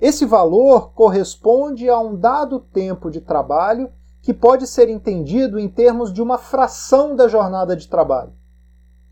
Esse 0.01 0.25
valor 0.25 0.93
corresponde 0.93 1.89
a 1.89 1.99
um 1.99 2.17
dado 2.17 2.61
tempo 2.61 3.11
de 3.11 3.21
trabalho 3.21 3.91
que 4.23 4.33
pode 4.33 4.67
ser 4.67 4.89
entendido 4.89 5.59
em 5.59 5.69
termos 5.69 6.13
de 6.13 6.23
uma 6.23 6.39
fração 6.39 7.17
da 7.17 7.27
jornada 7.27 7.75
de 7.75 7.89
trabalho. 7.89 8.33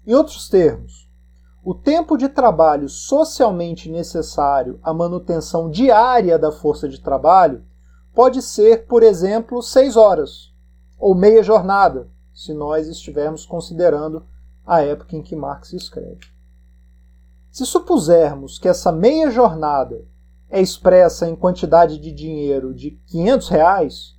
Em 0.07 0.15
outros 0.15 0.49
termos, 0.49 1.11
o 1.65 1.75
tempo 1.75 2.17
de 2.17 2.29
trabalho 2.29 2.89
socialmente 2.89 3.91
necessário 3.91 4.79
à 4.83 4.95
manutenção 4.95 5.69
diária 5.69 6.39
da 6.39 6.53
força 6.53 6.89
de 6.89 7.01
trabalho 7.01 7.65
pode 8.19 8.43
ser, 8.43 8.85
por 8.87 9.05
exemplo, 9.05 9.63
seis 9.63 9.97
horas, 9.97 10.53
ou 10.99 11.15
meia 11.15 11.41
jornada, 11.41 12.11
se 12.35 12.53
nós 12.53 12.89
estivermos 12.89 13.47
considerando 13.47 14.27
a 14.67 14.83
época 14.83 15.15
em 15.15 15.23
que 15.23 15.37
Marx 15.37 15.73
escreve. 15.73 16.19
Se 17.49 17.65
supusermos 17.65 18.59
que 18.59 18.67
essa 18.67 18.91
meia 18.91 19.31
jornada 19.31 20.05
é 20.51 20.61
expressa 20.61 21.29
em 21.29 21.37
quantidade 21.37 21.97
de 21.97 22.11
dinheiro 22.11 22.75
de 22.75 23.01
500 23.07 23.49
reais, 23.51 24.19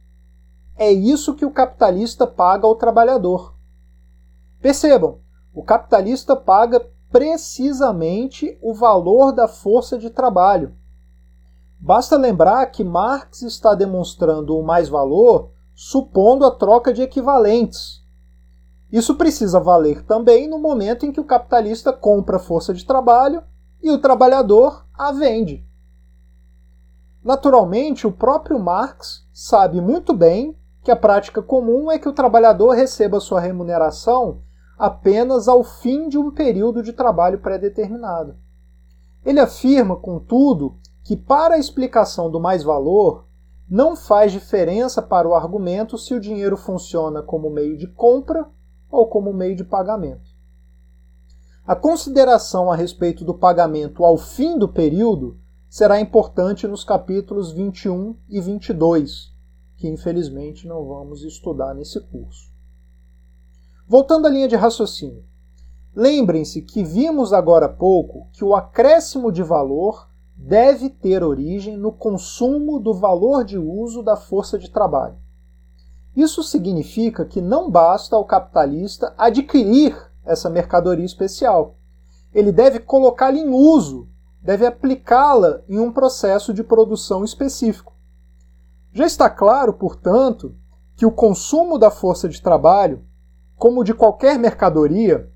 é 0.78 0.90
isso 0.90 1.36
que 1.36 1.44
o 1.44 1.52
capitalista 1.52 2.26
paga 2.26 2.66
ao 2.66 2.76
trabalhador. 2.76 3.54
Percebam, 4.62 5.20
o 5.54 5.62
capitalista 5.62 6.38
paga 6.38 6.90
precisamente 7.12 8.58
o 8.62 8.74
valor 8.74 9.34
da 9.34 9.50
força 9.50 9.98
de 9.98 10.10
trabalho, 10.10 10.74
Basta 11.80 12.18
lembrar 12.18 12.66
que 12.68 12.84
Marx 12.84 13.42
está 13.42 13.74
demonstrando 13.74 14.58
o 14.58 14.64
mais-valor 14.64 15.52
supondo 15.74 16.46
a 16.46 16.52
troca 16.52 16.94
de 16.94 17.02
equivalentes. 17.02 18.04
Isso 18.92 19.16
precisa 19.16 19.62
valer 19.62 20.04
também 20.04 20.48
no 20.48 20.60
momento 20.60 21.06
em 21.06 21.12
que 21.12 21.22
o 21.22 21.26
capitalista 21.26 21.94
compra 21.94 22.38
força 22.38 22.74
de 22.74 22.86
trabalho 22.86 23.42
e 23.82 23.90
o 23.92 23.98
trabalhador 23.98 24.86
a 24.94 25.14
vende. 25.14 25.66
Naturalmente, 27.24 28.06
o 28.06 28.12
próprio 28.12 28.60
Marx 28.60 29.26
sabe 29.32 29.80
muito 29.80 30.14
bem 30.14 30.58
que 30.84 30.92
a 30.92 30.96
prática 30.98 31.42
comum 31.42 31.90
é 31.90 31.98
que 31.98 32.10
o 32.10 32.14
trabalhador 32.14 32.72
receba 32.72 33.20
sua 33.20 33.40
remuneração 33.40 34.42
apenas 34.78 35.48
ao 35.48 35.64
fim 35.64 36.10
de 36.10 36.18
um 36.18 36.32
período 36.32 36.82
de 36.82 36.92
trabalho 36.92 37.40
pré-determinado. 37.40 38.38
Ele 39.26 39.40
afirma, 39.40 39.96
contudo, 39.98 40.80
que 41.10 41.18
para 41.18 41.56
a 41.56 41.58
explicação 41.58 42.30
do 42.30 42.40
mais-valor 42.40 43.26
não 43.68 43.96
faz 43.96 44.32
diferença 44.32 45.02
para 45.02 45.28
o 45.28 45.34
argumento 45.34 45.98
se 45.98 46.14
o 46.14 46.20
dinheiro 46.20 46.56
funciona 46.56 47.24
como 47.24 47.50
meio 47.50 47.76
de 47.76 47.88
compra 47.88 48.48
ou 48.92 49.08
como 49.08 49.34
meio 49.34 49.56
de 49.56 49.64
pagamento. 49.64 50.30
A 51.66 51.76
consideração 51.76 52.72
a 52.72 52.76
respeito 52.76 53.26
do 53.26 53.34
pagamento 53.34 54.06
ao 54.06 54.20
fim 54.20 54.56
do 54.56 54.70
período 54.70 55.40
será 55.68 56.00
importante 56.00 56.68
nos 56.68 56.84
capítulos 56.84 57.52
21 57.52 58.16
e 58.30 58.40
22, 58.40 59.34
que 59.78 59.88
infelizmente 59.88 60.68
não 60.68 60.86
vamos 60.86 61.24
estudar 61.24 61.74
nesse 61.74 62.00
curso. 62.02 62.52
Voltando 63.88 64.28
à 64.28 64.30
linha 64.30 64.48
de 64.48 64.56
raciocínio. 64.56 65.26
Lembrem-se 65.96 66.62
que 66.62 66.84
vimos 66.84 67.34
agora 67.34 67.66
há 67.66 67.70
pouco 67.70 68.28
que 68.32 68.44
o 68.44 68.54
acréscimo 68.54 69.32
de 69.32 69.42
valor 69.42 70.09
deve 70.42 70.90
ter 70.90 71.22
origem 71.22 71.76
no 71.76 71.92
consumo 71.92 72.80
do 72.80 72.94
valor 72.94 73.44
de 73.44 73.58
uso 73.58 74.02
da 74.02 74.16
força 74.16 74.58
de 74.58 74.72
trabalho. 74.72 75.18
Isso 76.16 76.42
significa 76.42 77.26
que 77.26 77.42
não 77.42 77.70
basta 77.70 78.16
ao 78.16 78.24
capitalista 78.24 79.14
adquirir 79.18 79.96
essa 80.26 80.50
mercadoria 80.50 81.06
especial. 81.06 81.76
Ele 82.34 82.54
deve 82.54 82.80
colocá-la 82.80 83.38
em 83.38 83.50
uso, 83.50 84.08
deve 84.42 84.66
aplicá-la 84.66 85.62
em 85.68 85.78
um 85.78 85.92
processo 85.92 86.54
de 86.54 86.64
produção 86.64 87.24
específico. 87.26 87.94
Já 88.94 89.06
está 89.06 89.30
claro, 89.30 89.74
portanto, 89.74 90.56
que 90.96 91.06
o 91.06 91.12
consumo 91.12 91.78
da 91.78 91.92
força 91.92 92.30
de 92.30 92.42
trabalho, 92.42 93.04
como 93.58 93.84
de 93.84 93.94
qualquer 93.94 94.40
mercadoria, 94.40 95.30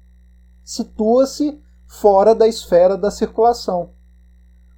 situa-se 0.63 1.62
fora 1.86 2.34
da 2.34 2.48
esfera 2.48 2.98
da 2.98 3.12
circulação. 3.12 3.92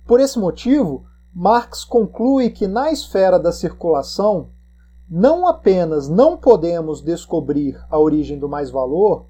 Por 0.06 0.20
esse 0.20 0.38
motivo, 0.38 1.08
Marx 1.34 1.84
conclui 1.84 2.50
que 2.52 2.68
na 2.68 2.92
esfera 2.92 3.40
da 3.40 3.52
circulação, 3.52 4.52
não 5.10 5.48
apenas 5.48 6.08
não 6.08 6.38
podemos 6.38 7.02
descobrir 7.02 7.84
a 7.90 8.00
origem 8.00 8.38
do 8.38 8.48
mais-valor, 8.48 9.28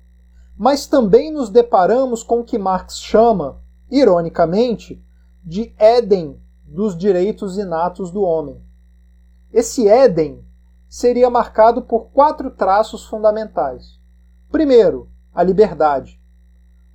mas 0.57 0.85
também 0.85 1.31
nos 1.31 1.49
deparamos 1.49 2.23
com 2.23 2.39
o 2.39 2.43
que 2.43 2.57
Marx 2.57 2.99
chama, 2.99 3.61
ironicamente, 3.89 5.03
de 5.43 5.73
Éden 5.77 6.41
dos 6.63 6.97
direitos 6.97 7.57
inatos 7.57 8.11
do 8.11 8.21
homem. 8.21 8.61
Esse 9.51 9.87
Éden 9.87 10.43
seria 10.87 11.29
marcado 11.29 11.81
por 11.81 12.07
quatro 12.11 12.51
traços 12.51 13.05
fundamentais. 13.05 13.99
Primeiro, 14.51 15.09
a 15.33 15.43
liberdade, 15.43 16.21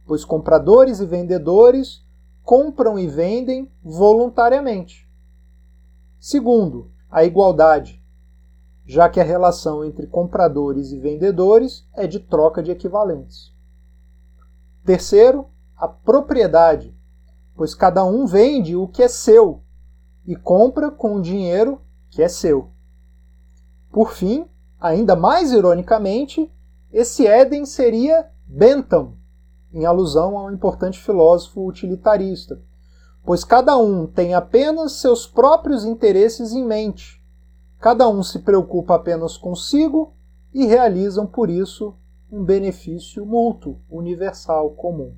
pois 0.07 0.24
compradores 0.24 1.00
e 1.00 1.07
vendedores 1.07 2.05
compram 2.51 2.98
e 2.98 3.07
vendem 3.07 3.70
voluntariamente. 3.80 5.09
Segundo, 6.18 6.90
a 7.09 7.22
igualdade, 7.22 8.05
já 8.84 9.09
que 9.09 9.20
a 9.20 9.22
relação 9.22 9.84
entre 9.84 10.09
compradores 10.09 10.90
e 10.90 10.98
vendedores 10.98 11.88
é 11.94 12.09
de 12.09 12.18
troca 12.18 12.61
de 12.61 12.72
equivalentes. 12.72 13.55
Terceiro, 14.84 15.46
a 15.76 15.86
propriedade, 15.86 16.92
pois 17.55 17.72
cada 17.72 18.05
um 18.05 18.26
vende 18.26 18.74
o 18.74 18.88
que 18.88 19.05
é 19.05 19.07
seu 19.07 19.62
e 20.26 20.34
compra 20.34 20.90
com 20.90 21.14
o 21.14 21.22
dinheiro 21.22 21.80
que 22.09 22.20
é 22.20 22.28
seu. 22.28 22.72
Por 23.92 24.11
fim, 24.11 24.44
ainda 24.80 25.14
mais 25.14 25.53
ironicamente, 25.53 26.53
esse 26.92 27.28
Éden 27.28 27.64
seria 27.64 28.28
Bentham, 28.44 29.19
em 29.72 29.84
alusão 29.84 30.36
a 30.36 30.44
um 30.44 30.52
importante 30.52 30.98
filósofo 30.98 31.66
utilitarista, 31.66 32.60
pois 33.24 33.44
cada 33.44 33.76
um 33.76 34.06
tem 34.06 34.34
apenas 34.34 34.92
seus 34.92 35.26
próprios 35.26 35.84
interesses 35.84 36.52
em 36.52 36.64
mente. 36.64 37.22
Cada 37.78 38.08
um 38.08 38.22
se 38.22 38.40
preocupa 38.40 38.94
apenas 38.94 39.36
consigo 39.36 40.14
e 40.52 40.66
realizam, 40.66 41.26
por 41.26 41.48
isso, 41.48 41.94
um 42.30 42.44
benefício 42.44 43.24
mútuo, 43.24 43.80
universal, 43.88 44.70
comum. 44.70 45.14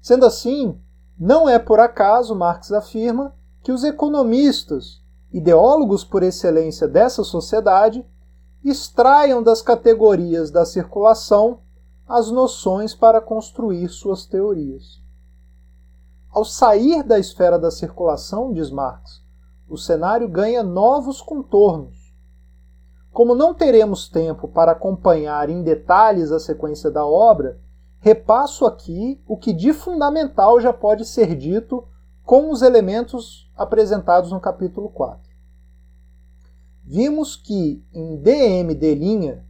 Sendo 0.00 0.26
assim, 0.26 0.78
não 1.18 1.48
é 1.48 1.58
por 1.58 1.80
acaso, 1.80 2.34
Marx 2.34 2.72
afirma, 2.72 3.34
que 3.62 3.72
os 3.72 3.84
economistas, 3.84 5.02
ideólogos 5.32 6.04
por 6.04 6.22
excelência 6.22 6.86
dessa 6.86 7.24
sociedade, 7.24 8.06
extraiam 8.64 9.42
das 9.42 9.60
categorias 9.60 10.50
da 10.50 10.64
circulação 10.64 11.60
as 12.06 12.30
noções 12.30 12.94
para 12.94 13.20
construir 13.20 13.88
suas 13.88 14.26
teorias. 14.26 15.02
Ao 16.30 16.44
sair 16.44 17.02
da 17.02 17.18
esfera 17.18 17.58
da 17.58 17.70
circulação, 17.70 18.52
diz 18.52 18.70
Marx, 18.70 19.22
o 19.68 19.78
cenário 19.78 20.28
ganha 20.28 20.62
novos 20.62 21.22
contornos. 21.22 22.12
Como 23.12 23.34
não 23.34 23.54
teremos 23.54 24.08
tempo 24.08 24.48
para 24.48 24.72
acompanhar 24.72 25.48
em 25.48 25.62
detalhes 25.62 26.32
a 26.32 26.40
sequência 26.40 26.90
da 26.90 27.06
obra, 27.06 27.60
repasso 28.00 28.66
aqui 28.66 29.22
o 29.26 29.36
que 29.36 29.52
de 29.52 29.72
fundamental 29.72 30.60
já 30.60 30.72
pode 30.72 31.06
ser 31.06 31.34
dito 31.36 31.86
com 32.24 32.50
os 32.50 32.60
elementos 32.60 33.50
apresentados 33.56 34.32
no 34.32 34.40
capítulo 34.40 34.88
4. 34.88 35.22
Vimos 36.82 37.36
que 37.36 37.82
em 37.94 38.16
DMD', 38.16 39.40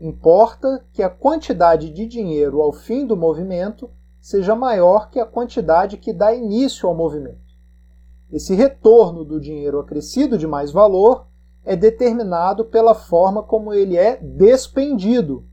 importa 0.00 0.82
que 0.92 1.02
a 1.02 1.10
quantidade 1.10 1.90
de 1.90 2.06
dinheiro 2.06 2.62
ao 2.62 2.72
fim 2.72 3.06
do 3.06 3.16
movimento 3.16 3.90
seja 4.18 4.56
maior 4.56 5.10
que 5.10 5.20
a 5.20 5.26
quantidade 5.26 5.98
que 5.98 6.12
dá 6.12 6.34
início 6.34 6.88
ao 6.88 6.94
movimento. 6.94 7.38
Esse 8.32 8.54
retorno 8.54 9.24
do 9.24 9.38
dinheiro 9.38 9.78
acrescido 9.78 10.38
de 10.38 10.46
mais 10.46 10.72
valor 10.72 11.26
é 11.64 11.76
determinado 11.76 12.64
pela 12.64 12.94
forma 12.94 13.42
como 13.42 13.74
ele 13.74 13.96
é 13.96 14.16
despendido. 14.16 15.44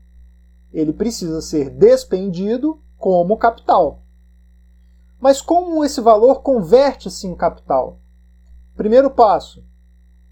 Ele 0.72 0.92
precisa 0.92 1.42
ser 1.42 1.68
despendido 1.68 2.80
como 2.96 3.36
capital. 3.36 4.02
Mas 5.20 5.40
como 5.42 5.84
esse 5.84 6.00
valor 6.00 6.40
converte-se 6.40 7.26
em 7.26 7.34
capital? 7.34 7.98
Primeiro 8.76 9.10
passo: 9.10 9.64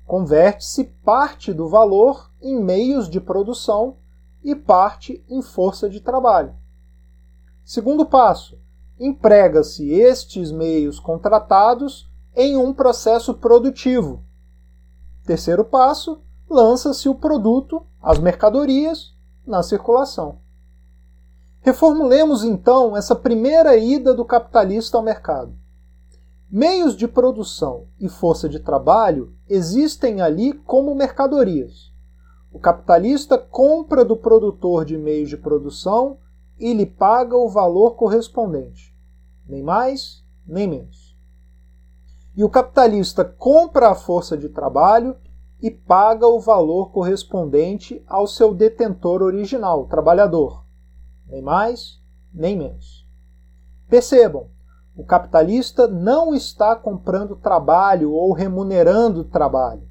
converte-se 0.06 0.84
parte 0.84 1.52
do 1.52 1.68
valor 1.68 2.30
em 2.40 2.58
meios 2.58 3.10
de 3.10 3.20
produção 3.20 3.96
e 4.46 4.54
parte 4.54 5.24
em 5.28 5.42
força 5.42 5.90
de 5.90 6.00
trabalho. 6.00 6.54
Segundo 7.64 8.06
passo: 8.06 8.56
emprega-se 8.96 9.90
estes 9.90 10.52
meios 10.52 11.00
contratados 11.00 12.08
em 12.32 12.56
um 12.56 12.72
processo 12.72 13.34
produtivo. 13.34 14.22
Terceiro 15.24 15.64
passo: 15.64 16.22
lança-se 16.48 17.08
o 17.08 17.14
produto, 17.16 17.84
as 18.00 18.20
mercadorias, 18.20 19.16
na 19.44 19.64
circulação. 19.64 20.38
Reformulemos 21.60 22.44
então 22.44 22.96
essa 22.96 23.16
primeira 23.16 23.76
ida 23.76 24.14
do 24.14 24.24
capitalista 24.24 24.96
ao 24.96 25.02
mercado. 25.02 25.52
Meios 26.48 26.96
de 26.96 27.08
produção 27.08 27.88
e 27.98 28.08
força 28.08 28.48
de 28.48 28.60
trabalho 28.60 29.34
existem 29.48 30.20
ali 30.20 30.52
como 30.52 30.94
mercadorias. 30.94 31.95
O 32.56 32.58
capitalista 32.58 33.36
compra 33.36 34.02
do 34.02 34.16
produtor 34.16 34.86
de 34.86 34.96
meios 34.96 35.28
de 35.28 35.36
produção 35.36 36.16
e 36.58 36.72
lhe 36.72 36.86
paga 36.86 37.36
o 37.36 37.50
valor 37.50 37.96
correspondente, 37.96 38.96
nem 39.46 39.62
mais, 39.62 40.24
nem 40.46 40.66
menos. 40.66 41.14
E 42.34 42.42
o 42.42 42.48
capitalista 42.48 43.22
compra 43.26 43.90
a 43.90 43.94
força 43.94 44.38
de 44.38 44.48
trabalho 44.48 45.14
e 45.60 45.70
paga 45.70 46.26
o 46.26 46.40
valor 46.40 46.92
correspondente 46.92 48.02
ao 48.06 48.26
seu 48.26 48.54
detentor 48.54 49.20
original, 49.20 49.82
o 49.82 49.86
trabalhador, 49.86 50.64
nem 51.28 51.42
mais, 51.42 52.00
nem 52.32 52.56
menos. 52.56 53.06
Percebam, 53.86 54.48
o 54.96 55.04
capitalista 55.04 55.86
não 55.86 56.34
está 56.34 56.74
comprando 56.74 57.36
trabalho 57.36 58.12
ou 58.12 58.32
remunerando 58.32 59.24
trabalho. 59.24 59.86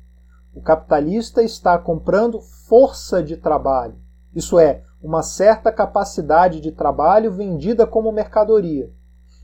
O 0.55 0.61
capitalista 0.61 1.43
está 1.43 1.77
comprando 1.77 2.39
força 2.39 3.21
de 3.21 3.35
trabalho, 3.35 3.99
isso 4.33 4.57
é, 4.57 4.83
uma 5.03 5.21
certa 5.21 5.69
capacidade 5.69 6.61
de 6.61 6.71
trabalho 6.71 7.29
vendida 7.29 7.85
como 7.85 8.09
mercadoria, 8.09 8.89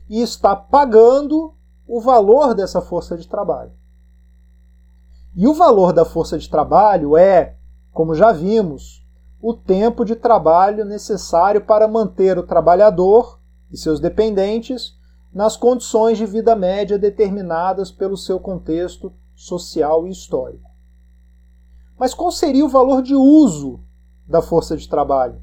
e 0.08 0.22
está 0.22 0.56
pagando 0.56 1.54
o 1.86 2.00
valor 2.00 2.54
dessa 2.54 2.80
força 2.80 3.14
de 3.14 3.28
trabalho. 3.28 3.72
E 5.36 5.46
o 5.46 5.52
valor 5.52 5.92
da 5.92 6.06
força 6.06 6.38
de 6.38 6.48
trabalho 6.48 7.14
é, 7.14 7.56
como 7.92 8.14
já 8.14 8.32
vimos, 8.32 9.06
o 9.38 9.52
tempo 9.52 10.06
de 10.06 10.16
trabalho 10.16 10.82
necessário 10.82 11.60
para 11.60 11.86
manter 11.86 12.38
o 12.38 12.46
trabalhador 12.46 13.38
e 13.70 13.76
seus 13.76 14.00
dependentes 14.00 14.96
nas 15.30 15.58
condições 15.58 16.16
de 16.16 16.24
vida 16.24 16.56
média 16.56 16.98
determinadas 16.98 17.90
pelo 17.92 18.16
seu 18.16 18.40
contexto 18.40 19.12
social 19.34 20.06
e 20.06 20.10
histórico. 20.10 20.71
Mas 22.02 22.14
qual 22.14 22.32
seria 22.32 22.64
o 22.64 22.68
valor 22.68 23.00
de 23.00 23.14
uso 23.14 23.78
da 24.26 24.42
força 24.42 24.76
de 24.76 24.88
trabalho? 24.88 25.40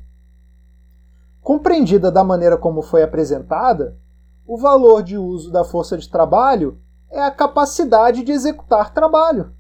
Compreendida 1.42 2.12
da 2.12 2.22
maneira 2.22 2.58
como 2.58 2.82
foi 2.82 3.02
apresentada, 3.02 3.98
o 4.46 4.58
valor 4.58 5.02
de 5.02 5.18
uso 5.18 5.54
da 5.54 5.64
força 5.64 5.98
de 5.98 6.10
trabalho 6.10 6.78
é 7.10 7.22
a 7.22 7.32
capacidade 7.32 8.24
de 8.24 8.34
executar 8.34 8.94
trabalho. 8.94 9.54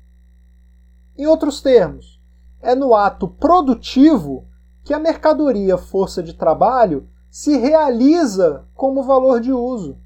Em 1.17 1.25
outros 1.25 1.61
termos, 1.61 2.21
é 2.59 2.75
no 2.75 2.93
ato 2.93 3.29
produtivo 3.29 4.49
que 4.83 4.93
a 4.93 4.99
mercadoria 4.99 5.77
força 5.77 6.21
de 6.21 6.33
trabalho 6.33 7.07
se 7.31 7.55
realiza 7.55 8.65
como 8.75 9.03
valor 9.03 9.39
de 9.39 9.53
uso. 9.53 9.97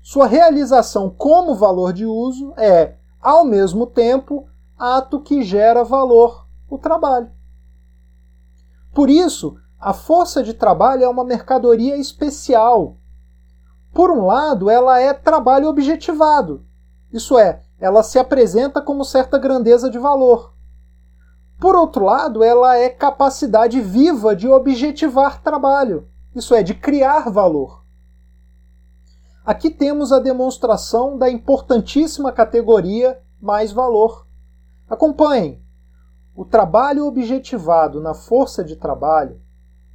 Sua 0.00 0.26
realização 0.26 1.10
como 1.10 1.54
valor 1.54 1.92
de 1.92 2.06
uso 2.06 2.54
é, 2.56 2.94
ao 3.20 3.44
mesmo 3.44 3.86
tempo, 3.86 4.48
ato 4.80 5.20
que 5.20 5.42
gera 5.42 5.84
valor, 5.84 6.46
o 6.68 6.78
trabalho. 6.78 7.30
Por 8.94 9.10
isso, 9.10 9.56
a 9.78 9.92
força 9.92 10.42
de 10.42 10.54
trabalho 10.54 11.04
é 11.04 11.08
uma 11.08 11.24
mercadoria 11.24 11.98
especial. 11.98 12.96
Por 13.92 14.10
um 14.10 14.24
lado, 14.24 14.70
ela 14.70 14.98
é 14.98 15.12
trabalho 15.12 15.68
objetivado, 15.68 16.64
isso 17.12 17.38
é, 17.38 17.62
ela 17.78 18.02
se 18.02 18.18
apresenta 18.18 18.80
como 18.80 19.04
certa 19.04 19.36
grandeza 19.36 19.90
de 19.90 19.98
valor. 19.98 20.54
Por 21.58 21.76
outro 21.76 22.04
lado, 22.04 22.42
ela 22.42 22.76
é 22.76 22.88
capacidade 22.88 23.80
viva 23.80 24.34
de 24.34 24.48
objetivar 24.48 25.42
trabalho, 25.42 26.08
isso 26.34 26.54
é, 26.54 26.62
de 26.62 26.74
criar 26.74 27.28
valor. 27.28 27.84
Aqui 29.44 29.70
temos 29.70 30.12
a 30.12 30.20
demonstração 30.20 31.18
da 31.18 31.28
importantíssima 31.28 32.30
categoria 32.32 33.20
mais 33.40 33.72
valor. 33.72 34.26
Acompanhem. 34.90 35.62
O 36.34 36.44
trabalho 36.44 37.06
objetivado 37.06 38.00
na 38.00 38.12
força 38.12 38.64
de 38.64 38.74
trabalho 38.74 39.40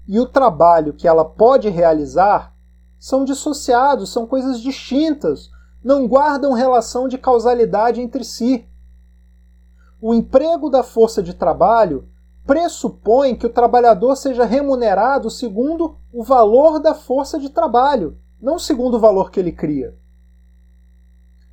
e 0.07 0.17
o 0.21 0.25
trabalho 0.25 0.93
que 0.93 1.05
ela 1.05 1.25
pode 1.25 1.67
realizar 1.67 2.55
são 2.97 3.25
dissociados, 3.25 4.13
são 4.13 4.25
coisas 4.25 4.61
distintas, 4.61 5.51
não 5.83 6.07
guardam 6.07 6.53
relação 6.53 7.09
de 7.09 7.17
causalidade 7.17 7.99
entre 7.99 8.23
si. 8.23 8.65
O 10.01 10.13
emprego 10.13 10.69
da 10.69 10.81
força 10.81 11.21
de 11.21 11.33
trabalho 11.33 12.07
pressupõe 12.45 13.35
que 13.35 13.45
o 13.45 13.53
trabalhador 13.53 14.15
seja 14.15 14.45
remunerado 14.45 15.29
segundo 15.29 15.97
o 16.13 16.23
valor 16.23 16.79
da 16.79 16.95
força 16.95 17.37
de 17.37 17.49
trabalho, 17.49 18.17
não 18.39 18.57
segundo 18.57 18.95
o 18.95 18.99
valor 18.99 19.29
que 19.29 19.41
ele 19.41 19.51
cria. 19.51 19.97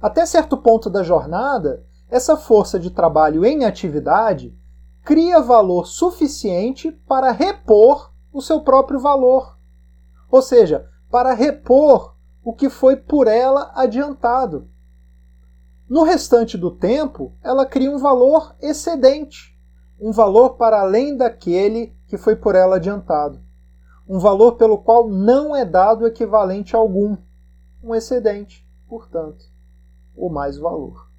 Até 0.01 0.25
certo 0.27 0.57
ponto 0.57 0.89
da 0.89 1.03
jornada, 1.03 1.85
essa 2.13 2.37
força 2.37 2.79
de 2.79 2.91
trabalho 2.91 3.43
em 3.43 3.65
atividade 3.65 4.55
cria 5.03 5.41
valor 5.41 5.87
suficiente 5.87 6.93
para 6.93 7.33
repor 7.33 8.13
o 8.31 8.43
seu 8.43 8.61
próprio 8.61 9.01
valor. 9.01 9.57
Ou 10.31 10.43
seja, 10.43 10.87
para 11.11 11.33
repor 11.33 12.15
o 12.45 12.53
que 12.53 12.69
foi 12.69 12.97
por 12.97 13.27
ela 13.27 13.73
adiantado. 13.75 14.69
No 15.89 16.03
restante 16.03 16.59
do 16.59 16.71
tempo, 16.71 17.33
ela 17.43 17.65
cria 17.65 17.91
um 17.91 17.99
valor 17.99 18.55
excedente, 18.61 19.59
um 19.99 20.13
valor 20.13 20.57
para 20.57 20.83
além 20.83 21.17
daquele 21.17 21.97
que 22.07 22.19
foi 22.19 22.37
por 22.37 22.55
ela 22.55 22.77
adiantado, 22.77 23.41
um 24.07 24.19
valor 24.19 24.57
pelo 24.57 24.77
qual 24.77 25.09
não 25.09 25.57
é 25.57 25.65
dado 25.65 26.07
equivalente 26.07 26.77
algum, 26.77 27.17
um 27.83 27.95
excedente, 27.95 28.69
portanto, 28.87 29.47
o 30.15 30.29
mais 30.29 30.59
valor. 30.59 31.12